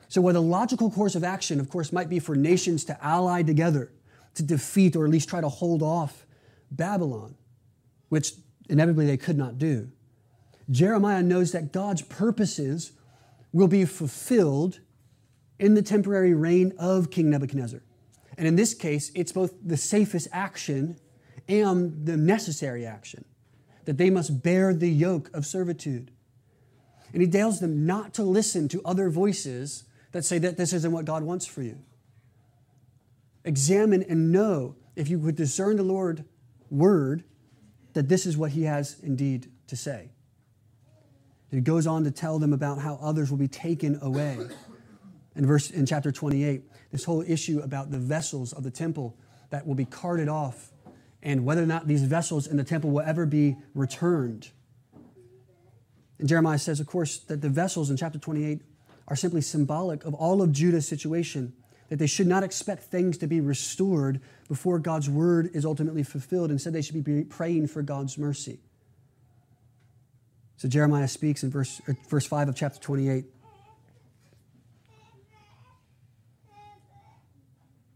[0.07, 3.43] So, what a logical course of action, of course, might be for nations to ally
[3.43, 3.91] together
[4.35, 6.25] to defeat or at least try to hold off
[6.71, 7.35] Babylon,
[8.09, 8.33] which
[8.69, 9.91] inevitably they could not do.
[10.69, 12.91] Jeremiah knows that God's purposes
[13.51, 14.79] will be fulfilled
[15.57, 17.81] in the temporary reign of King Nebuchadnezzar.
[18.39, 20.97] And in this case, it's both the safest action
[21.49, 23.25] and the necessary action
[23.83, 26.09] that they must bear the yoke of servitude.
[27.11, 30.91] And he tells them not to listen to other voices that say that this isn't
[30.93, 31.79] what God wants for you.
[33.43, 36.23] Examine and know if you would discern the Lord
[36.69, 37.25] word
[37.91, 40.11] that this is what he has indeed to say.
[41.51, 44.37] He goes on to tell them about how others will be taken away.
[45.35, 49.15] In verse in chapter 28, this whole issue about the vessels of the temple
[49.49, 50.71] that will be carted off
[51.21, 54.49] and whether or not these vessels in the temple will ever be returned.
[56.17, 58.61] And Jeremiah says, of course, that the vessels in chapter 28
[59.07, 61.53] are simply symbolic of all of Judah's situation,
[61.89, 66.51] that they should not expect things to be restored before God's word is ultimately fulfilled.
[66.51, 68.59] Instead, they should be praying for God's mercy.
[70.57, 73.25] So Jeremiah speaks in verse, er, verse 5 of chapter 28.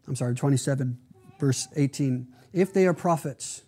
[0.07, 0.97] I'm sorry, 27,
[1.39, 2.27] verse 18.
[2.51, 3.63] If they are prophets,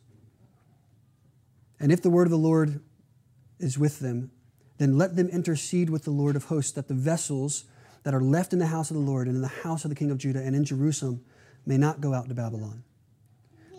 [1.80, 2.82] and if the word of the Lord
[3.60, 4.32] is with them,
[4.78, 7.66] then let them intercede with the Lord of hosts that the vessels
[8.04, 9.96] that are left in the house of the Lord and in the house of the
[9.96, 11.24] king of Judah and in Jerusalem
[11.66, 12.84] may not go out to Babylon.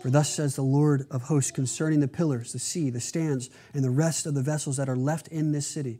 [0.01, 3.83] For thus says the Lord of hosts concerning the pillars, the sea, the stands, and
[3.83, 5.99] the rest of the vessels that are left in this city,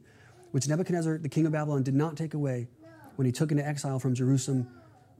[0.52, 2.68] which Nebuchadnezzar, the king of Babylon, did not take away
[3.16, 4.68] when he took into exile from Jerusalem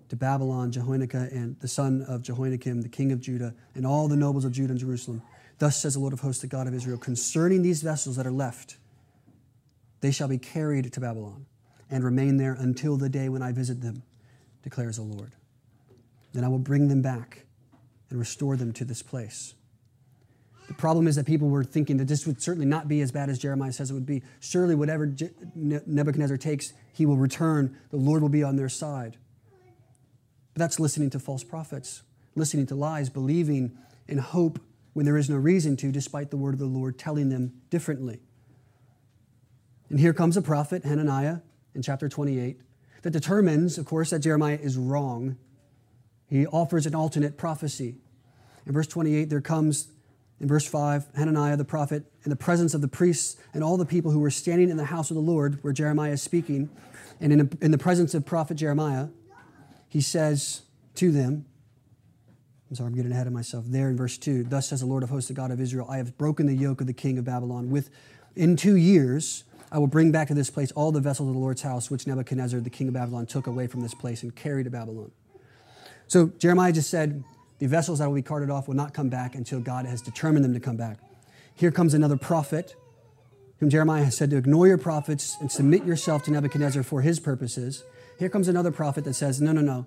[0.09, 4.17] to Babylon Jehoiachin and the son of Jehoiakim, the king of Judah, and all the
[4.17, 5.23] nobles of Judah and Jerusalem.
[5.59, 8.33] Thus says the Lord of hosts, the God of Israel, concerning these vessels that are
[8.33, 8.77] left,
[10.01, 11.47] they shall be carried to Babylon
[11.91, 14.03] and remain there until the day when I visit them,
[14.63, 15.33] declares the Lord.
[16.33, 17.47] Then I will bring them back
[18.11, 19.55] and restore them to this place.
[20.69, 23.31] The problem is that people were thinking that this would certainly not be as bad
[23.31, 24.23] as Jeremiah says it would be.
[24.39, 25.13] Surely, whatever
[25.55, 27.77] Nebuchadnezzar takes, he will return.
[27.91, 29.17] The Lord will be on their side.
[30.59, 32.03] That's listening to false prophets,
[32.35, 34.61] listening to lies, believing in hope
[34.93, 38.21] when there is no reason to, despite the word of the Lord telling them differently.
[39.89, 41.39] And here comes a prophet, Hananiah,
[41.75, 42.61] in chapter 28,
[43.03, 45.37] that determines, of course, that Jeremiah is wrong
[46.29, 47.97] he offers an alternate prophecy.
[48.67, 49.89] In verse 28, there comes,
[50.41, 53.87] in verse 5, Hananiah the prophet, in the presence of the priests and all the
[53.87, 56.69] people who were standing in the house of the Lord, where Jeremiah is speaking,
[57.21, 59.09] and in, in the presence of prophet Jeremiah,
[59.89, 60.63] he says
[60.97, 61.47] to them,
[62.69, 63.65] I'm sorry, I'm getting ahead of myself.
[63.67, 65.97] There in verse 2, thus says the Lord of hosts, the God of Israel, I
[65.97, 67.71] have broken the yoke of the king of Babylon.
[67.71, 67.91] With
[68.37, 71.41] in two years, I will bring back to this place all the vessels of the
[71.41, 74.65] Lord's house, which Nebuchadnezzar, the king of Babylon, took away from this place and carried
[74.65, 75.11] to Babylon.
[76.07, 77.25] So Jeremiah just said,
[77.59, 80.45] the vessels that will be carted off will not come back until God has determined
[80.45, 80.99] them to come back.
[81.55, 82.77] Here comes another prophet
[83.59, 87.19] whom Jeremiah has said to ignore your prophets and submit yourself to Nebuchadnezzar for his
[87.19, 87.83] purposes.
[88.19, 89.87] Here comes another prophet that says, no, no, no,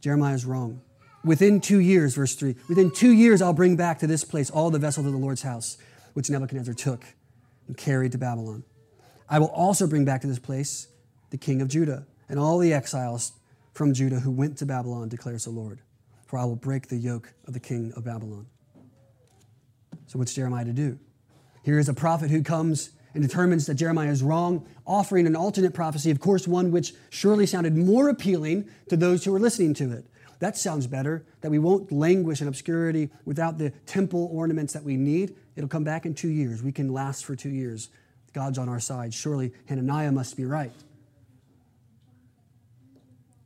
[0.00, 0.80] Jeremiah is wrong.
[1.24, 4.70] Within two years, verse 3, within two years I'll bring back to this place all
[4.70, 5.78] the vessels of the Lord's house,
[6.12, 7.04] which Nebuchadnezzar took
[7.66, 8.64] and carried to Babylon.
[9.28, 10.88] I will also bring back to this place
[11.30, 13.32] the king of Judah and all the exiles
[13.72, 15.80] from Judah who went to Babylon, declares the Lord.
[16.26, 18.46] For I will break the yoke of the king of Babylon.
[20.06, 20.98] So, what's Jeremiah to do?
[21.62, 25.72] Here is a prophet who comes and determines that Jeremiah is wrong, offering an alternate
[25.72, 29.92] prophecy, of course, one which surely sounded more appealing to those who were listening to
[29.92, 30.04] it.
[30.40, 34.96] That sounds better, that we won't languish in obscurity without the temple ornaments that we
[34.96, 35.34] need.
[35.56, 36.62] It'll come back in two years.
[36.62, 37.88] We can last for two years.
[38.32, 39.14] God's on our side.
[39.14, 40.72] Surely Hananiah must be right.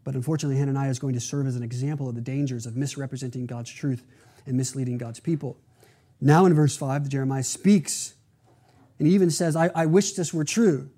[0.03, 3.45] But unfortunately, Hananiah is going to serve as an example of the dangers of misrepresenting
[3.45, 4.07] God's truth
[4.47, 5.59] and misleading God's people.
[6.21, 8.15] Now, in verse 5, Jeremiah speaks
[8.99, 10.91] and he even says, I, I wish this were true.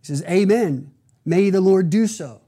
[0.00, 0.92] He says, Amen.
[1.24, 2.40] May the Lord do so.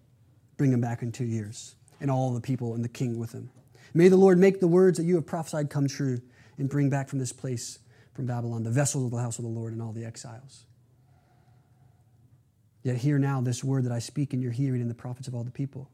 [0.57, 3.51] Bring him back in two years, and all the people and the king with him.
[3.95, 6.21] May the Lord make the words that you have prophesied come true
[6.59, 7.79] and bring back from this place,
[8.15, 10.65] from Babylon, the vessels of the house of the Lord and all the exiles.
[12.83, 15.35] Yet hear now this word that I speak in your hearing in the prophets of
[15.35, 15.91] all the people.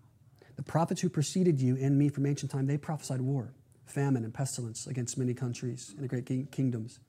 [0.57, 3.55] The prophets who preceded you and me from ancient time, they prophesied war,
[3.87, 7.00] famine, and pestilence against many countries and the great kingdoms.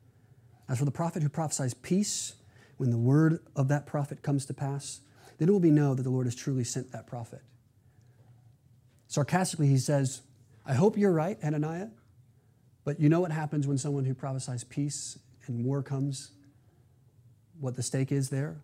[0.69, 2.35] As for the prophet who prophesies peace,
[2.77, 5.01] when the word of that prophet comes to pass,
[5.37, 7.41] then it will be known that the Lord has truly sent that prophet.
[9.07, 10.21] Sarcastically, he says,
[10.65, 11.89] I hope you're right, Hananiah,
[12.83, 16.31] but you know what happens when someone who prophesies peace and war comes?
[17.59, 18.63] What the stake is there?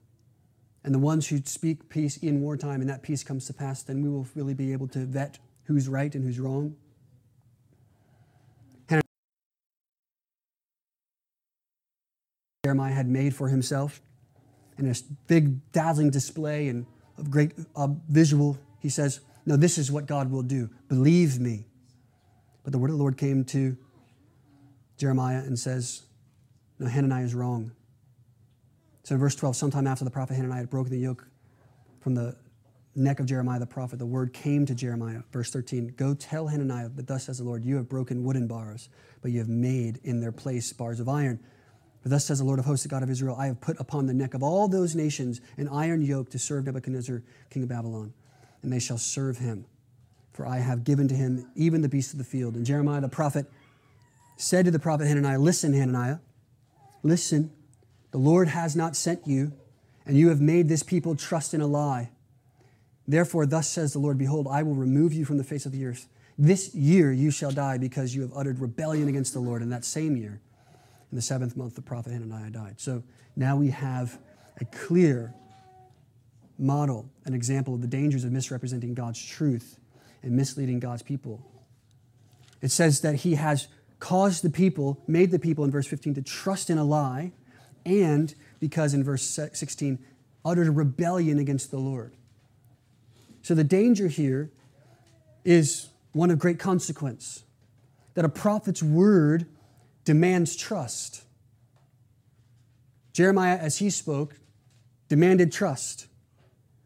[0.84, 4.02] And the ones who speak peace in wartime and that peace comes to pass, then
[4.02, 6.76] we will really be able to vet who's right and who's wrong.
[12.65, 14.02] Jeremiah had made for himself
[14.78, 14.93] in a
[15.28, 16.86] big, dazzling display and
[17.17, 18.58] of great uh, visual.
[18.80, 20.69] He says, No, this is what God will do.
[20.89, 21.65] Believe me.
[22.63, 23.78] But the word of the Lord came to
[24.98, 26.04] Jeremiah and says,
[26.80, 27.72] No, Hananiah is wrong.
[29.04, 31.26] So in verse 12, sometime after the prophet Hananiah had broken the yoke
[32.02, 32.36] from the
[32.93, 35.22] neck of Jeremiah the prophet, the word came to Jeremiah.
[35.32, 38.89] Verse 13 Go tell Hananiah that thus says the Lord, You have broken wooden bars,
[39.22, 41.39] but you have made in their place bars of iron.
[42.02, 44.06] For thus says the Lord of hosts, the God of Israel, I have put upon
[44.06, 48.14] the neck of all those nations an iron yoke to serve Nebuchadnezzar, king of Babylon,
[48.62, 49.66] and they shall serve him.
[50.32, 52.56] For I have given to him even the beasts of the field.
[52.56, 53.46] And Jeremiah the prophet
[54.38, 56.20] said to the prophet Hananiah, Listen, Hananiah,
[57.04, 57.52] listen,
[58.12, 59.52] the Lord has not sent you,
[60.06, 62.12] and you have made this people trust in a lie.
[63.06, 65.86] Therefore, thus says the Lord Behold, I will remove you from the face of the
[65.86, 66.08] earth.
[66.38, 69.62] This year you shall die because you have uttered rebellion against the Lord.
[69.62, 70.40] In that same year,
[71.12, 72.76] in the seventh month, the prophet Hananiah died.
[72.80, 73.04] So
[73.36, 74.19] now we have
[74.62, 75.34] a clear
[76.58, 79.80] model, an example of the dangers of misrepresenting God's truth
[80.22, 81.41] and misleading God's people.
[82.62, 83.67] It says that he has
[84.00, 87.32] caused the people, made the people in verse 15 to trust in a lie,
[87.86, 90.00] and because in verse 16,
[90.43, 92.13] uttered a rebellion against the Lord.
[93.41, 94.52] So the danger here
[95.45, 97.43] is one of great consequence
[98.15, 99.48] that a prophet's word
[100.10, 101.22] demands trust.
[103.13, 104.39] Jeremiah, as he spoke,
[105.08, 106.08] demanded trust,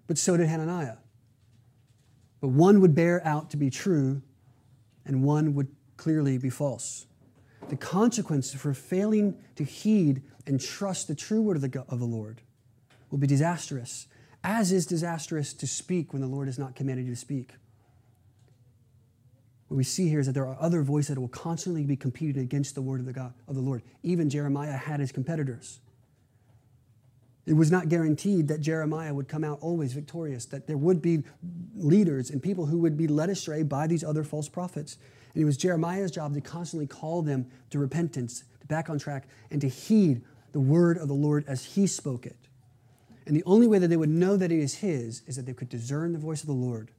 [0.08, 0.98] but so did Hananiah.
[2.42, 4.22] But one would bear out to be true,
[5.06, 7.06] and one would clearly be false.
[7.70, 12.06] The consequence for failing to heed and trust the true word of the, of the
[12.06, 12.42] Lord
[13.10, 14.06] will be disastrous,
[14.44, 17.52] as is disastrous to speak when the Lord has not commanded you to speak.
[19.74, 22.44] What we see here is that there are other voices that will constantly be competing
[22.44, 23.82] against the word of the God of the Lord.
[24.04, 25.80] Even Jeremiah had his competitors.
[27.48, 31.24] It was not guaranteed that Jeremiah would come out always victorious, that there would be
[31.76, 35.00] leaders and people who would be led astray by these other false prophets.
[35.34, 39.28] And it was Jeremiah's job to constantly call them to repentance, to back on track,
[39.50, 42.38] and to heed the word of the Lord as he spoke it.
[43.26, 45.54] And the only way that they would know that it is his is that they
[45.54, 46.92] could discern the voice of the Lord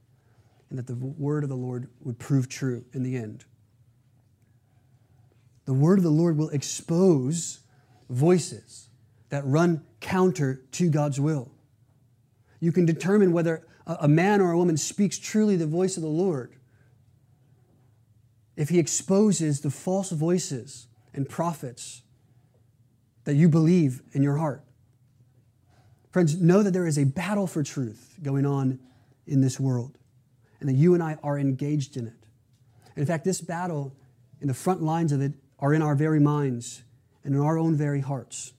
[0.74, 3.44] and that the word of the Lord would prove true in the end.
[5.66, 7.60] The word of the Lord will expose
[8.10, 8.88] voices
[9.28, 11.52] that run counter to God's will.
[12.58, 16.08] You can determine whether a man or a woman speaks truly the voice of the
[16.08, 16.56] Lord
[18.56, 22.02] if he exposes the false voices and prophets
[23.22, 24.64] that you believe in your heart.
[26.10, 28.80] Friends, know that there is a battle for truth going on
[29.24, 29.98] in this world
[30.64, 32.14] and that you and I are engaged in it.
[32.96, 33.94] And in fact, this battle,
[34.40, 36.84] in the front lines of it, are in our very minds
[37.22, 38.54] and in our own very hearts.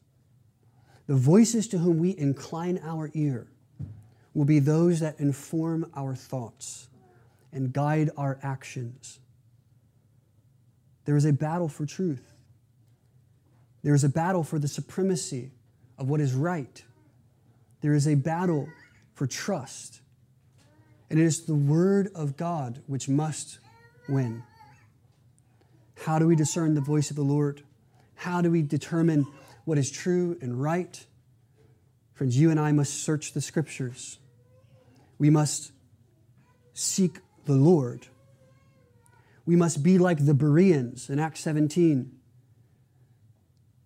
[1.07, 3.47] The voices to whom we incline our ear
[4.35, 6.89] will be those that inform our thoughts
[7.51, 9.19] and guide our actions.
[11.05, 12.33] There is a battle for truth.
[13.81, 15.53] There is a battle for the supremacy
[15.97, 16.83] of what is right.
[17.81, 18.69] There is a battle
[19.15, 20.01] for trust.
[21.09, 23.59] And it is the Word of God which must
[24.07, 24.43] win.
[26.05, 27.61] How do we discern the voice of the Lord?
[28.15, 29.27] How do we determine
[29.65, 31.05] what is true and right?
[32.13, 34.19] Friends, you and I must search the Scriptures.
[35.17, 35.71] We must
[36.73, 38.07] seek the Lord.
[39.45, 42.11] We must be like the Bereans in Acts 17.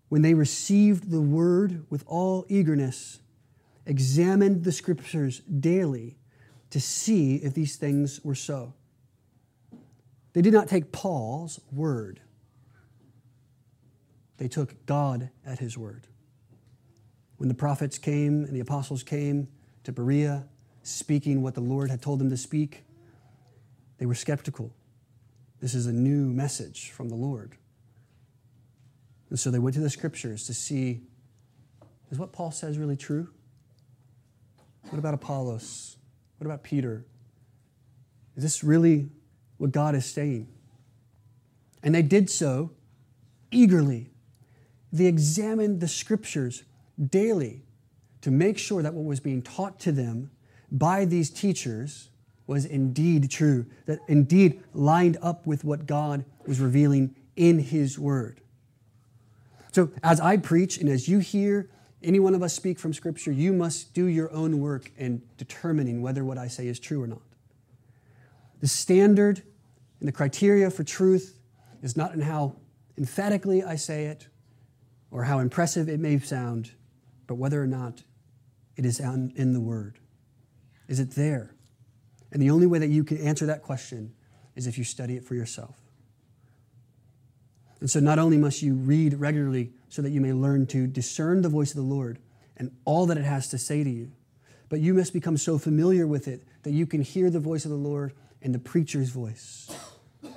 [0.09, 3.20] When they received the word with all eagerness,
[3.86, 6.18] examined the Scriptures daily
[6.72, 8.74] to see if these things were so.
[10.34, 12.22] They did not take Paul's word,
[14.38, 16.07] they took God at his word.
[17.38, 19.47] When the prophets came and the apostles came
[19.84, 20.45] to Berea,
[20.84, 22.84] speaking what the Lord had told them to speak,
[23.97, 24.74] they were skeptical.
[25.61, 27.55] This is a new message from the Lord.
[29.30, 31.01] And so they went to the scriptures to see
[32.11, 33.30] is what Paul says really true?
[34.89, 35.97] What about Apollos?
[36.39, 37.05] What about Peter?
[38.35, 39.09] Is this really
[39.57, 40.47] what God is saying?
[41.83, 42.71] And they did so
[43.51, 44.09] eagerly.
[44.91, 46.63] They examined the scriptures
[47.09, 47.63] daily
[48.21, 50.31] to make sure that what was being taught to them
[50.71, 52.09] by these teachers
[52.47, 58.41] was indeed true, that indeed lined up with what God was revealing in His Word.
[59.71, 61.69] So, as I preach and as you hear
[62.01, 66.01] any one of us speak from Scripture, you must do your own work in determining
[66.01, 67.21] whether what I say is true or not.
[68.61, 69.41] The standard
[69.99, 71.37] and the criteria for truth
[71.81, 72.55] is not in how
[72.97, 74.27] emphatically I say it
[75.11, 76.71] or how impressive it may sound,
[77.27, 78.03] but whether or not
[78.75, 79.99] it is in the Word.
[80.87, 81.53] Is it there?
[82.31, 84.13] And the only way that you can answer that question
[84.55, 85.77] is if you study it for yourself.
[87.80, 91.41] And so, not only must you read regularly so that you may learn to discern
[91.41, 92.19] the voice of the Lord
[92.57, 94.11] and all that it has to say to you,
[94.67, 97.71] but you must become so familiar with it that you can hear the voice of
[97.71, 99.71] the Lord in the preacher's voice,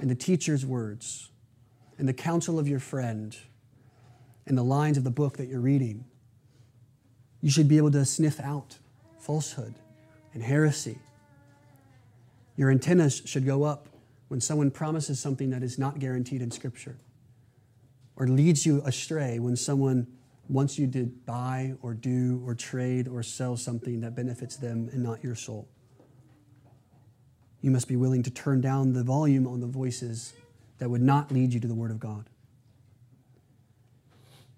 [0.01, 1.31] in the teacher's words,
[1.99, 3.37] in the counsel of your friend,
[4.47, 6.05] in the lines of the book that you're reading.
[7.41, 8.79] You should be able to sniff out
[9.19, 9.75] falsehood
[10.33, 10.99] and heresy.
[12.57, 13.89] Your antennas should go up
[14.29, 16.97] when someone promises something that is not guaranteed in Scripture
[18.17, 20.07] or leads you astray when someone
[20.49, 25.03] wants you to buy or do or trade or sell something that benefits them and
[25.03, 25.69] not your soul.
[27.61, 30.35] You must be willing to turn down the volume on the voices
[30.79, 32.29] that would not lead you to the Word of God.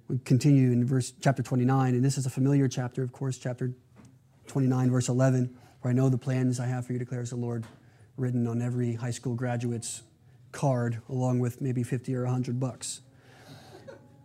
[0.08, 3.72] We continue in verse chapter 29, and this is a familiar chapter, of course, chapter
[4.46, 7.64] 29, verse 11, where I know the plans I have for you, declares the Lord,
[8.16, 10.02] written on every high school graduate's
[10.52, 13.00] card, along with maybe 50 or 100 bucks.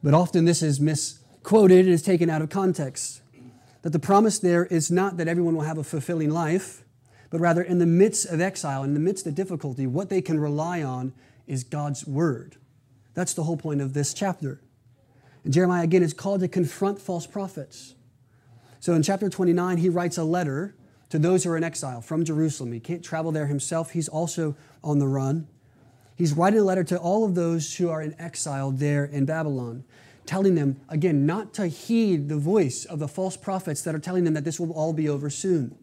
[0.04, 3.22] But often this is misquoted and is taken out of context.
[3.82, 6.84] That the promise there is not that everyone will have a fulfilling life,
[7.30, 10.40] but rather in the midst of exile, in the midst of difficulty, what they can
[10.40, 11.14] rely on
[11.48, 12.58] is God's word.
[13.14, 14.62] That's the whole point of this chapter.
[15.44, 17.96] And Jeremiah, again, is called to confront false prophets.
[18.80, 20.76] So in chapter 29, he writes a letter
[21.10, 22.72] to those who are in exile from Jerusalem.
[22.72, 25.48] He can't travel there himself, he's also on the run.
[26.20, 29.86] He's writing a letter to all of those who are in exile there in Babylon,
[30.26, 34.26] telling them, again, not to heed the voice of the false prophets that are telling
[34.26, 35.78] them that this will all be over soon,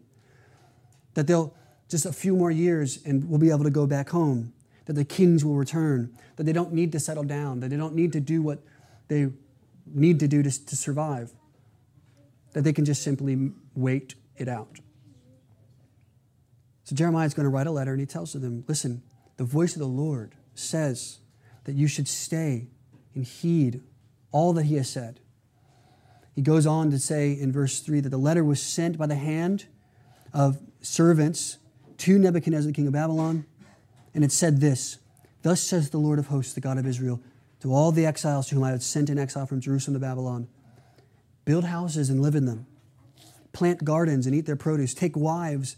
[1.15, 1.55] that they'll
[1.89, 4.53] just a few more years and we'll be able to go back home,
[4.85, 7.95] that the kings will return, that they don't need to settle down, that they don't
[7.95, 8.59] need to do what
[9.07, 9.29] they
[9.87, 11.31] need to do to, to survive,
[12.53, 14.77] that they can just simply wait it out.
[16.83, 19.01] So Jeremiah is going to write a letter and he tells them, listen,
[19.37, 21.19] the voice of the Lord says
[21.63, 22.67] that you should stay
[23.13, 23.81] and heed
[24.31, 25.19] all that he has said.
[26.35, 29.15] He goes on to say in verse 3 that the letter was sent by the
[29.15, 29.65] hand
[30.33, 31.57] of servants
[31.97, 33.45] to Nebuchadnezzar, the king of Babylon,
[34.13, 34.99] and it said this
[35.41, 37.21] Thus says the Lord of hosts, the God of Israel,
[37.61, 40.47] to all the exiles to whom I have sent in exile from Jerusalem to Babylon
[41.47, 42.67] build houses and live in them,
[43.53, 45.77] plant gardens and eat their produce, take wives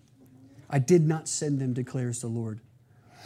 [0.71, 2.61] I did not send them, declares the Lord.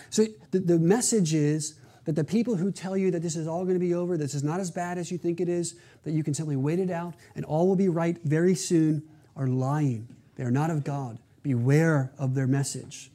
[0.09, 1.75] So the, the message is
[2.05, 4.33] that the people who tell you that this is all going to be over, this
[4.33, 6.89] is not as bad as you think it is, that you can simply wait it
[6.89, 9.03] out and all will be right very soon,
[9.35, 10.07] are lying.
[10.35, 11.19] They are not of God.
[11.43, 13.11] Beware of their message.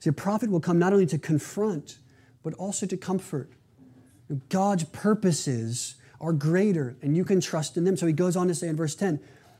[0.00, 1.98] See, a prophet will come not only to confront,
[2.42, 3.50] but also to comfort.
[4.48, 7.96] God's purposes are greater, and you can trust in them.
[7.96, 9.20] So he goes on to say in verse 10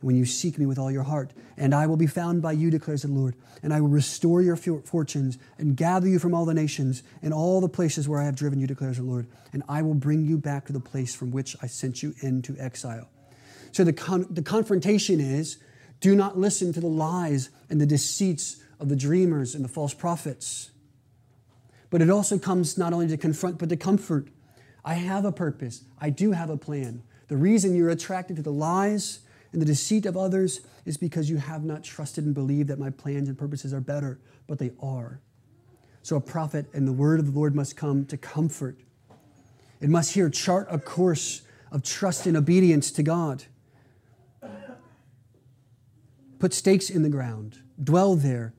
[0.00, 1.32] when you seek me with all your heart.
[1.56, 3.34] And I will be found by you, declares the Lord.
[3.62, 7.60] And I will restore your fortunes and gather you from all the nations and all
[7.60, 9.26] the places where I have driven you, declares the Lord.
[9.52, 12.56] And I will bring you back to the place from which I sent you into
[12.58, 13.08] exile.
[13.72, 15.58] So the, con- the confrontation is
[16.00, 19.94] do not listen to the lies and the deceits of the dreamers and the false
[19.94, 20.70] prophets.
[21.90, 24.28] But it also comes not only to confront, but to comfort.
[24.84, 27.02] I have a purpose, I do have a plan.
[27.26, 29.20] The reason you're attracted to the lies
[29.52, 32.90] and the deceit of others is because you have not trusted and believed that my
[32.90, 35.20] plans and purposes are better, but they are.
[36.02, 38.78] So a prophet and the word of the Lord must come to comfort.
[39.80, 43.44] It must here chart a course of trust and obedience to God.
[46.38, 48.54] Put stakes in the ground, dwell there,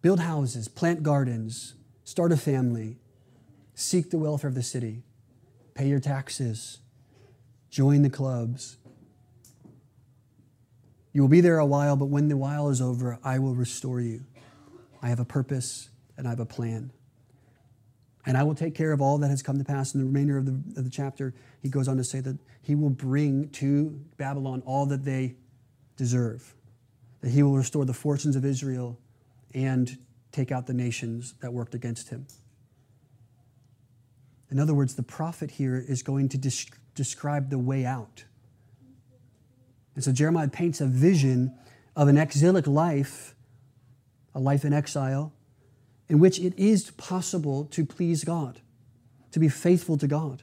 [0.00, 1.74] build houses, plant gardens,
[2.04, 2.98] start a family,
[3.74, 5.02] seek the welfare of the city,
[5.74, 6.78] pay your taxes,
[7.68, 8.76] join the clubs.
[11.16, 14.02] You will be there a while, but when the while is over, I will restore
[14.02, 14.26] you.
[15.00, 15.88] I have a purpose
[16.18, 16.92] and I have a plan.
[18.26, 20.36] And I will take care of all that has come to pass in the remainder
[20.36, 21.32] of the, of the chapter.
[21.62, 25.36] He goes on to say that he will bring to Babylon all that they
[25.96, 26.54] deserve,
[27.22, 29.00] that he will restore the fortunes of Israel
[29.54, 29.96] and
[30.32, 32.26] take out the nations that worked against him.
[34.50, 38.24] In other words, the prophet here is going to des- describe the way out.
[39.96, 41.52] And so Jeremiah paints a vision
[41.96, 43.34] of an exilic life,
[44.34, 45.32] a life in exile,
[46.08, 48.60] in which it is possible to please God,
[49.32, 50.42] to be faithful to God,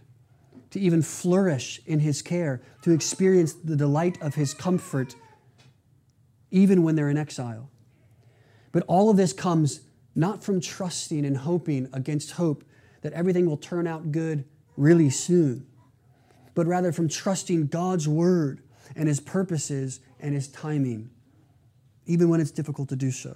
[0.71, 5.15] to even flourish in His care, to experience the delight of His comfort,
[6.49, 7.69] even when they're in exile.
[8.71, 9.81] But all of this comes
[10.15, 12.63] not from trusting and hoping against hope
[13.01, 14.45] that everything will turn out good
[14.77, 15.67] really soon,
[16.55, 18.62] but rather from trusting God's word
[18.95, 21.09] and His purposes and His timing,
[22.05, 23.35] even when it's difficult to do so.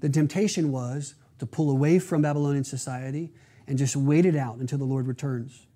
[0.00, 3.32] The temptation was to pull away from Babylonian society
[3.66, 5.66] and just wait it out until the Lord returns.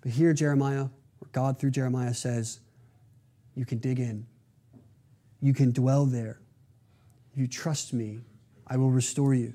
[0.00, 0.84] But here, Jeremiah,
[1.20, 2.60] or God through Jeremiah says,
[3.54, 4.26] You can dig in,
[5.40, 6.38] you can dwell there.
[7.32, 8.20] If you trust me,
[8.66, 9.54] I will restore you.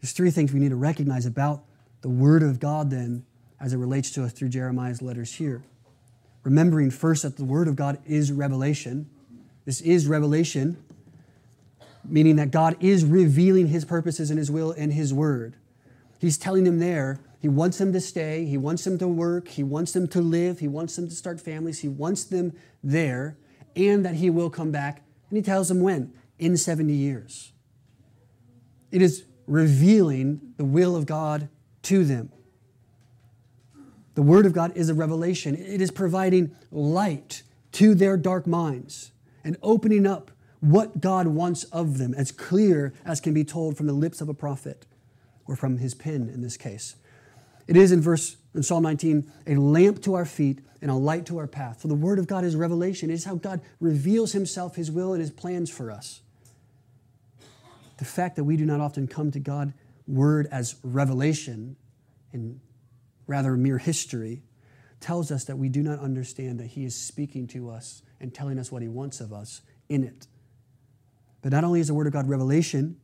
[0.00, 1.64] There's three things we need to recognize about
[2.00, 3.24] the Word of God then
[3.60, 5.62] as it relates to us through Jeremiah's letters here.
[6.46, 9.10] Remembering first that the Word of God is revelation.
[9.66, 10.82] This is revelation
[12.08, 15.56] meaning that God is revealing his purposes and his will in his word.
[16.18, 19.62] He's telling them there, he wants them to stay, he wants them to work, he
[19.62, 23.36] wants them to live, he wants them to start families, he wants them there,
[23.74, 25.04] and that he will come back.
[25.28, 26.12] And he tells them when?
[26.38, 27.52] In 70 years.
[28.90, 31.48] It is revealing the will of God
[31.82, 32.32] to them.
[34.16, 35.54] The Word of God is a revelation.
[35.54, 37.42] It is providing light
[37.72, 39.12] to their dark minds
[39.44, 43.86] and opening up what God wants of them, as clear as can be told from
[43.86, 44.86] the lips of a prophet
[45.46, 46.96] or from his pen in this case.
[47.68, 51.26] It is in verse in Psalm 19, a lamp to our feet and a light
[51.26, 51.82] to our path.
[51.82, 53.10] So the word of God is revelation.
[53.10, 56.22] It is how God reveals himself, his will, and his plans for us.
[57.98, 59.74] The fact that we do not often come to God
[60.08, 61.76] word as revelation
[62.32, 62.60] and
[63.26, 64.42] rather mere history
[65.00, 68.58] tells us that we do not understand that he is speaking to us and telling
[68.58, 70.26] us what he wants of us in it.
[71.42, 72.96] But not only is the Word of God revelation,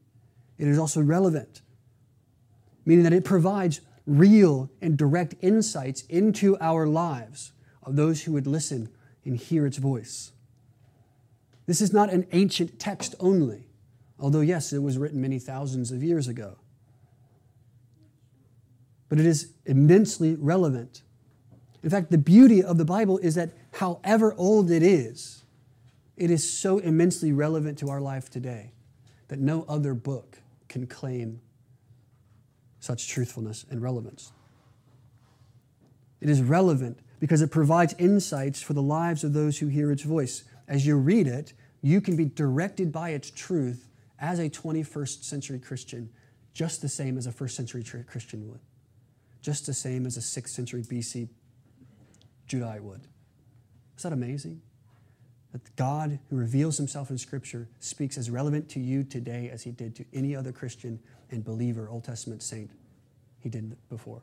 [0.58, 1.60] it is also relevant,
[2.84, 7.52] meaning that it provides real and direct insights into our lives
[7.82, 8.88] of those who would listen
[9.24, 10.32] and hear its voice.
[11.66, 13.68] This is not an ancient text only,
[14.18, 16.56] although, yes, it was written many thousands of years ago.
[19.12, 21.02] But it is immensely relevant.
[21.82, 25.44] In fact, the beauty of the Bible is that however old it is,
[26.16, 28.72] it is so immensely relevant to our life today
[29.28, 31.42] that no other book can claim
[32.80, 34.32] such truthfulness and relevance.
[36.22, 40.04] It is relevant because it provides insights for the lives of those who hear its
[40.04, 40.44] voice.
[40.66, 41.52] As you read it,
[41.82, 46.08] you can be directed by its truth as a 21st century Christian,
[46.54, 48.60] just the same as a first century Christian would,
[49.42, 51.28] just the same as a 6th century BC
[52.48, 53.02] Judite would.
[53.96, 54.62] Is that amazing?
[55.52, 59.70] that God, who reveals himself in Scripture, speaks as relevant to you today as he
[59.70, 60.98] did to any other Christian
[61.30, 62.70] and believer, Old Testament saint
[63.38, 64.22] he did before.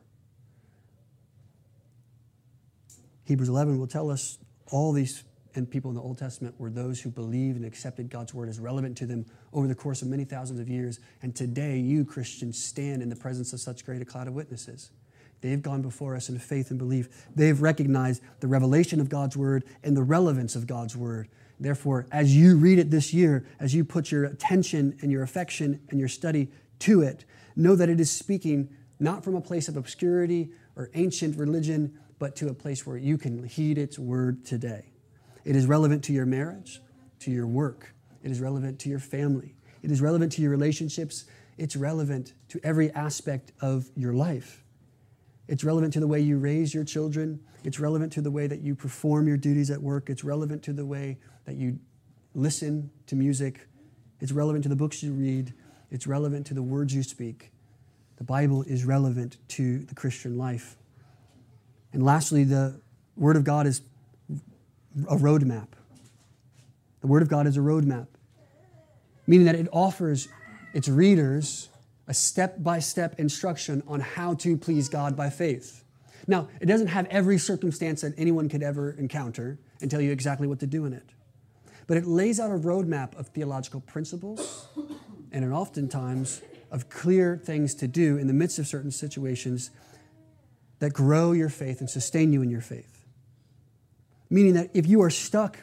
[3.24, 4.38] Hebrews 11 will tell us
[4.72, 5.24] all these
[5.56, 8.60] and people in the Old Testament were those who believed and accepted God's word as
[8.60, 11.00] relevant to them over the course of many thousands of years.
[11.22, 14.92] And today, you Christians stand in the presence of such great a cloud of witnesses.
[15.40, 17.26] They've gone before us in faith and belief.
[17.34, 21.28] They've recognized the revelation of God's word and the relevance of God's word.
[21.58, 25.80] Therefore, as you read it this year, as you put your attention and your affection
[25.90, 27.24] and your study to it,
[27.56, 32.36] know that it is speaking not from a place of obscurity or ancient religion, but
[32.36, 34.92] to a place where you can heed its word today.
[35.44, 36.80] It is relevant to your marriage,
[37.20, 41.24] to your work, it is relevant to your family, it is relevant to your relationships,
[41.56, 44.59] it's relevant to every aspect of your life.
[45.50, 47.40] It's relevant to the way you raise your children.
[47.64, 50.08] It's relevant to the way that you perform your duties at work.
[50.08, 51.80] It's relevant to the way that you
[52.36, 53.66] listen to music.
[54.20, 55.52] It's relevant to the books you read.
[55.90, 57.50] it's relevant to the words you speak.
[58.18, 60.76] The Bible is relevant to the Christian life.
[61.92, 62.80] And lastly, the
[63.16, 63.82] Word of God is
[65.08, 65.66] a roadmap.
[67.00, 68.06] The Word of God is a roadmap,
[69.26, 70.28] meaning that it offers
[70.74, 71.69] its readers
[72.10, 75.84] a step by step instruction on how to please God by faith.
[76.26, 80.48] Now, it doesn't have every circumstance that anyone could ever encounter and tell you exactly
[80.48, 81.08] what to do in it.
[81.86, 84.66] But it lays out a roadmap of theological principles
[85.30, 86.42] and oftentimes
[86.72, 89.70] of clear things to do in the midst of certain situations
[90.80, 93.04] that grow your faith and sustain you in your faith.
[94.28, 95.58] Meaning that if you are stuck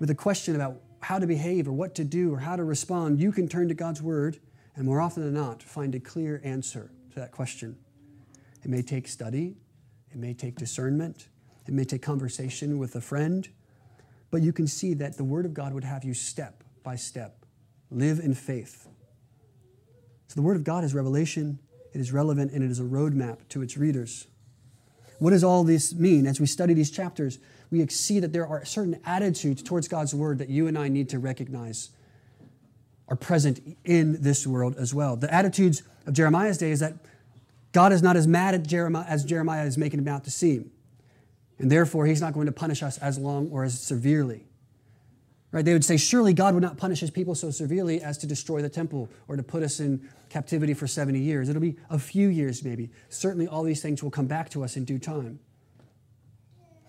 [0.00, 3.20] with a question about how to behave or what to do or how to respond,
[3.20, 4.40] you can turn to God's Word
[4.78, 7.76] and more often than not find a clear answer to that question.
[8.62, 9.56] It may take study,
[10.12, 11.28] it may take discernment,
[11.66, 13.48] it may take conversation with a friend,
[14.30, 17.44] but you can see that the Word of God would have you step by step
[17.90, 18.86] live in faith.
[20.28, 21.58] So the Word of God is revelation,
[21.92, 24.28] it is relevant, and it is a roadmap to its readers.
[25.18, 26.24] What does all this mean?
[26.24, 27.40] As we study these chapters,
[27.72, 31.08] we see that there are certain attitudes towards God's Word that you and I need
[31.08, 31.90] to recognize
[33.08, 35.16] are present in this world as well.
[35.16, 36.94] The attitudes of Jeremiah's day is that
[37.72, 40.70] God is not as mad at Jeremiah as Jeremiah is making him out to seem.
[41.58, 44.44] And therefore, he's not going to punish us as long or as severely.
[45.50, 45.64] Right?
[45.64, 48.60] They would say, surely God would not punish his people so severely as to destroy
[48.60, 51.48] the temple or to put us in captivity for 70 years.
[51.48, 52.90] It'll be a few years, maybe.
[53.08, 55.40] Certainly, all these things will come back to us in due time.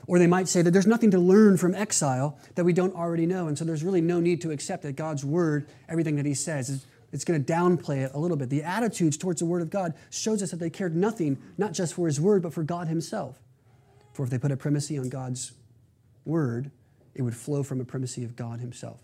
[0.09, 3.27] Or they might say that there's nothing to learn from exile that we don't already
[3.27, 3.47] know.
[3.47, 6.69] And so there's really no need to accept that God's word, everything that he says,
[6.69, 8.49] is, it's going to downplay it a little bit.
[8.49, 11.93] The attitudes towards the word of God shows us that they cared nothing, not just
[11.93, 13.39] for his word, but for God himself.
[14.13, 15.51] For if they put a primacy on God's
[16.25, 16.71] word,
[17.19, 19.01] it would flow from a primacy of God Himself.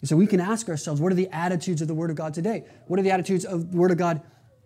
[0.00, 2.34] And so we can ask ourselves what are the attitudes of the Word of God
[2.34, 2.64] today?
[2.88, 4.20] What are the attitudes of the Word of God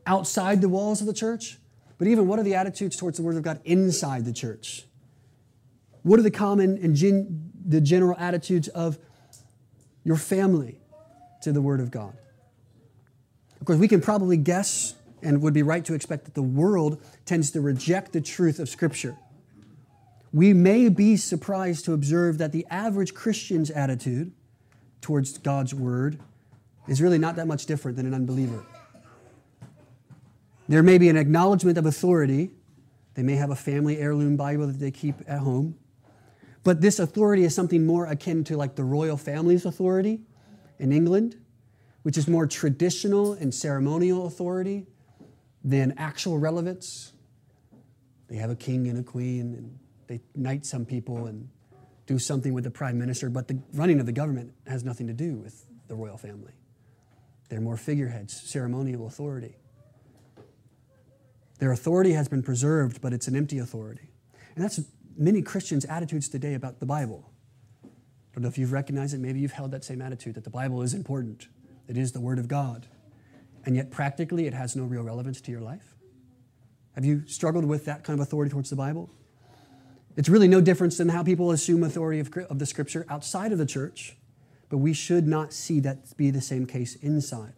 [0.04, 1.58] outside the walls of the church?
[1.96, 4.84] But even what are the attitudes towards the Word of God inside the church?
[6.08, 8.98] What are the common and gen- the general attitudes of
[10.04, 10.80] your family
[11.42, 12.16] to the Word of God?
[13.60, 17.02] Of course, we can probably guess and would be right to expect that the world
[17.24, 19.16] tends to reject the truth of Scripture
[20.32, 24.32] we may be surprised to observe that the average Christian's attitude
[25.00, 26.18] towards God's word
[26.86, 28.64] is really not that much different than an unbeliever.
[30.68, 32.50] There may be an acknowledgement of authority.
[33.14, 35.76] They may have a family heirloom Bible that they keep at home.
[36.68, 40.20] But this authority is something more akin to like the royal family's authority
[40.78, 41.34] in England,
[42.02, 44.86] which is more traditional and ceremonial authority
[45.64, 47.14] than actual relevance.
[48.28, 51.48] They have a king and a queen and they knight some people and
[52.04, 55.14] do something with the prime minister, but the running of the government has nothing to
[55.14, 56.52] do with the royal family.
[57.48, 59.56] They're more figureheads, ceremonial authority.
[61.60, 64.10] Their authority has been preserved, but it's an empty authority.
[64.54, 64.80] And that's
[65.18, 67.30] many Christians' attitudes today about the Bible.
[67.84, 67.88] I
[68.34, 69.18] don't know if you've recognized it.
[69.18, 71.48] Maybe you've held that same attitude that the Bible is important,
[71.88, 72.86] it is the Word of God.
[73.64, 75.94] And yet, practically, it has no real relevance to your life.
[76.94, 79.10] Have you struggled with that kind of authority towards the Bible?
[80.16, 83.58] It's really no difference than how people assume authority of, of the scripture outside of
[83.58, 84.16] the church,
[84.68, 87.54] but we should not see that be the same case inside.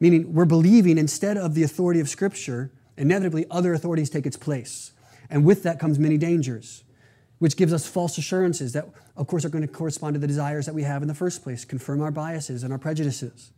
[0.00, 4.92] Meaning, we're believing instead of the authority of scripture, inevitably other authorities take its place.
[5.34, 6.84] And with that comes many dangers,
[7.40, 10.64] which gives us false assurances that, of course, are going to correspond to the desires
[10.66, 13.50] that we have in the first place, confirm our biases and our prejudices.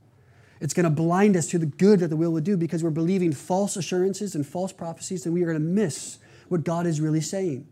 [0.59, 2.89] It's going to blind us to the good that the will would do because we're
[2.89, 6.19] believing false assurances and false prophecies, and we are going to miss
[6.49, 7.69] what God is really saying.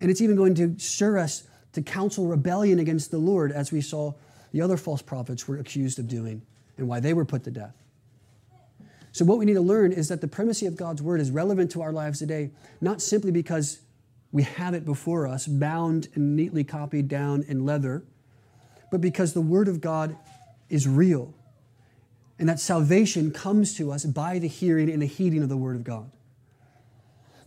[0.00, 3.82] And it's even going to stir us to counsel rebellion against the Lord, as we
[3.82, 4.14] saw
[4.52, 6.40] the other false prophets were accused of doing
[6.78, 7.77] and why they were put to death.
[9.18, 11.72] So, what we need to learn is that the primacy of God's word is relevant
[11.72, 13.80] to our lives today, not simply because
[14.30, 18.04] we have it before us, bound and neatly copied down in leather,
[18.92, 20.16] but because the word of God
[20.68, 21.34] is real.
[22.38, 25.74] And that salvation comes to us by the hearing and the heeding of the word
[25.74, 26.12] of God.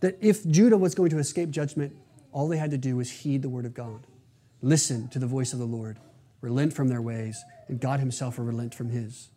[0.00, 1.96] That if Judah was going to escape judgment,
[2.32, 4.06] all they had to do was heed the word of God,
[4.60, 5.98] listen to the voice of the Lord,
[6.42, 9.30] relent from their ways, and God Himself will relent from His.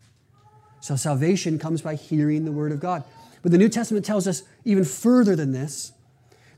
[0.86, 3.04] So salvation comes by hearing the word of God.
[3.42, 5.94] But the New Testament tells us even further than this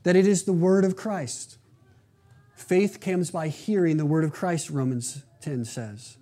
[0.02, 1.56] that it is the word of Christ.
[2.54, 6.18] Faith comes by hearing the word of Christ, Romans 10 says.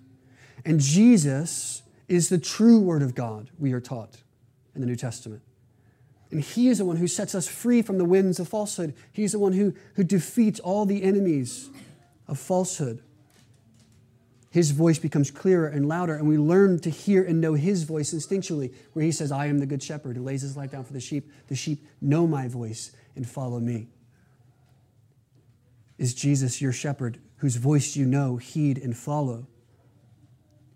[0.63, 4.21] And Jesus is the true word of God, we are taught
[4.73, 5.41] in the New Testament.
[6.31, 8.93] And He is the one who sets us free from the winds of falsehood.
[9.11, 11.69] He's the one who, who defeats all the enemies
[12.25, 13.01] of falsehood.
[14.49, 18.13] His voice becomes clearer and louder, and we learn to hear and know his voice
[18.13, 20.93] instinctually, where he says, I am the good shepherd who lays his life down for
[20.93, 21.29] the sheep.
[21.47, 23.87] The sheep know my voice and follow me.
[25.97, 29.47] Is Jesus your shepherd, whose voice you know, heed, and follow?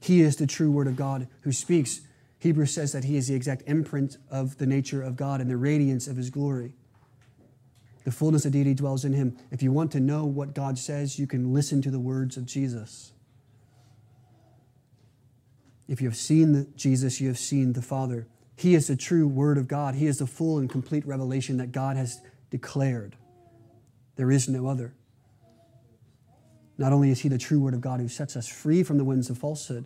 [0.02, 2.02] He is the true word of God who speaks.
[2.40, 5.58] Hebrews says that he is the exact imprint of the nature of God and the
[5.58, 6.74] radiance of his glory.
[8.04, 9.38] The fullness of deity dwells in him.
[9.52, 12.48] If you want to know what God says, you can listen to the words of
[12.48, 13.14] Jesus.
[15.92, 18.26] If you have seen Jesus, you have seen the Father.
[18.56, 19.94] He is the true Word of God.
[19.94, 23.18] He is the full and complete revelation that God has declared.
[24.16, 24.94] There is no other.
[26.78, 29.04] Not only is He the true Word of God who sets us free from the
[29.04, 29.84] winds of falsehood,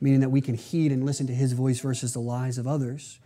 [0.00, 3.18] meaning that we can heed and listen to His voice versus the lies of others,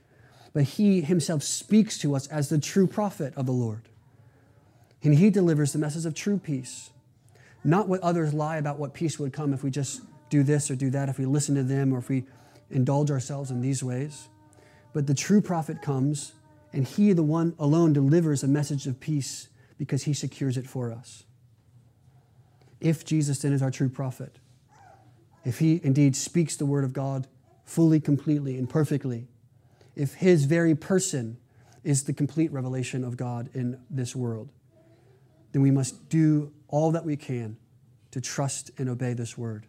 [0.52, 3.82] but He Himself speaks to us as the true prophet of the Lord.
[5.04, 6.90] And He delivers the message of true peace,
[7.62, 10.76] not what others lie about what peace would come if we just do this or
[10.76, 12.24] do that, if we listen to them or if we
[12.70, 14.28] indulge ourselves in these ways.
[14.92, 16.32] But the true prophet comes,
[16.72, 19.48] and he, the one alone, delivers a message of peace
[19.78, 21.24] because he secures it for us.
[22.80, 24.38] If Jesus then is our true prophet,
[25.44, 27.26] if he indeed speaks the word of God
[27.64, 29.28] fully, completely, and perfectly,
[29.94, 31.38] if his very person
[31.84, 34.50] is the complete revelation of God in this world,
[35.52, 37.56] then we must do all that we can
[38.10, 39.66] to trust and obey this word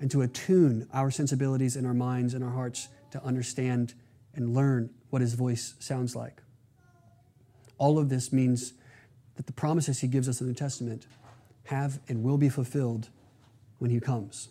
[0.00, 3.94] and to attune our sensibilities and our minds and our hearts to understand
[4.34, 6.42] and learn what his voice sounds like.
[7.78, 8.72] All of this means
[9.36, 11.06] that the promises he gives us in the New Testament
[11.64, 13.08] have and will be fulfilled
[13.78, 14.48] when he comes.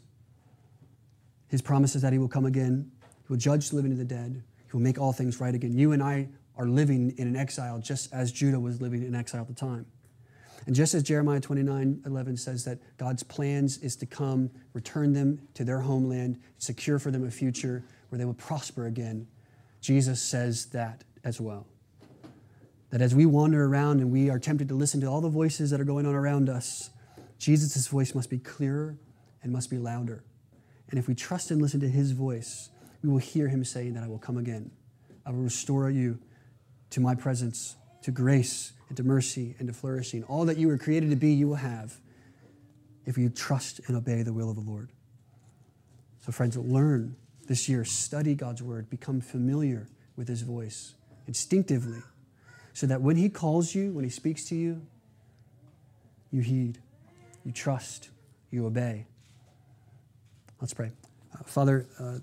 [1.47, 4.43] His promises that he will come again, he will judge the living and the dead,
[4.66, 5.78] he will make all things right again.
[5.78, 9.41] You and I are living in an exile just as Judah was living in exile
[9.41, 9.86] at the time.
[10.66, 15.39] And just as Jeremiah 29 11 says that God's plans is to come, return them
[15.53, 19.28] to their homeland, secure for them a future where they will prosper again,
[19.82, 21.66] Jesus says that as well.
[22.89, 25.70] That as we wander around and we are tempted to listen to all the voices
[25.70, 26.89] that are going on around us,
[27.38, 28.97] Jesus' voice must be clearer
[29.43, 30.24] and must be louder.
[30.89, 32.70] And if we trust and listen to his voice,
[33.03, 34.72] we will hear him saying that I will come again.
[35.26, 36.20] I will restore you
[36.89, 40.24] to my presence, to grace, and to mercy and to flourishing.
[40.24, 41.98] All that you were created to be, you will have
[43.06, 44.90] if you trust and obey the will of the Lord.
[46.22, 47.16] So, friends, learn
[47.48, 50.96] this year, study God's word, become familiar with his voice
[51.28, 52.02] instinctively,
[52.74, 54.82] so that when he calls you, when he speaks to you,
[56.32, 56.80] you heed,
[57.44, 58.10] you trust,
[58.52, 59.08] you obey.
[60.62, 60.92] Let's pray.
[61.34, 62.20] Uh, Father, uh,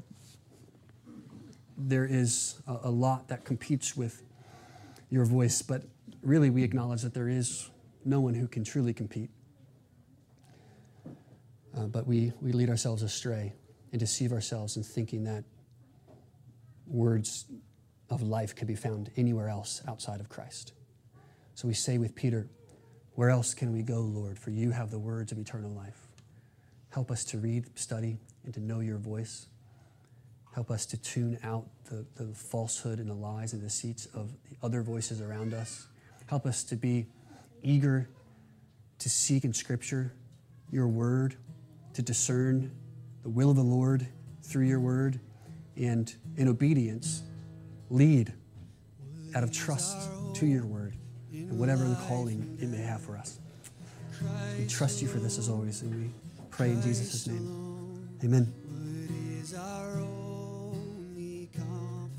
[1.77, 4.23] there is a, a lot that competes with
[5.11, 5.83] your voice, but
[6.27, 7.71] really we acknowledge that there is
[8.05, 9.31] no one who can truly compete.
[11.77, 13.53] Uh, but we, we lead ourselves astray
[13.93, 15.45] and deceive ourselves in thinking that
[16.87, 17.47] words
[18.11, 20.73] of life can be found anywhere else outside of Christ.
[21.55, 22.49] So we say with Peter,
[23.15, 24.39] Where else can we go, Lord?
[24.39, 26.09] For you have the words of eternal life.
[26.91, 29.47] Help us to read, study, and to know your voice.
[30.55, 34.33] Help us to tune out the, the falsehood and the lies and the deceits of
[34.49, 35.89] the other voices around us.
[36.27, 37.07] Help us to be
[37.63, 38.09] eager
[38.99, 40.13] to seek in Scripture
[40.71, 41.37] your word,
[41.95, 42.71] to discern
[43.23, 44.07] the will of the Lord
[44.43, 45.21] through your word,
[45.77, 47.23] and in obedience,
[47.91, 48.33] lead
[49.35, 50.95] out of trust to your word
[51.33, 53.39] and whatever the calling it may have for us.
[54.59, 56.11] We trust you for this as always, and we
[56.51, 58.19] pray in Jesus' name.
[58.25, 58.53] Amen.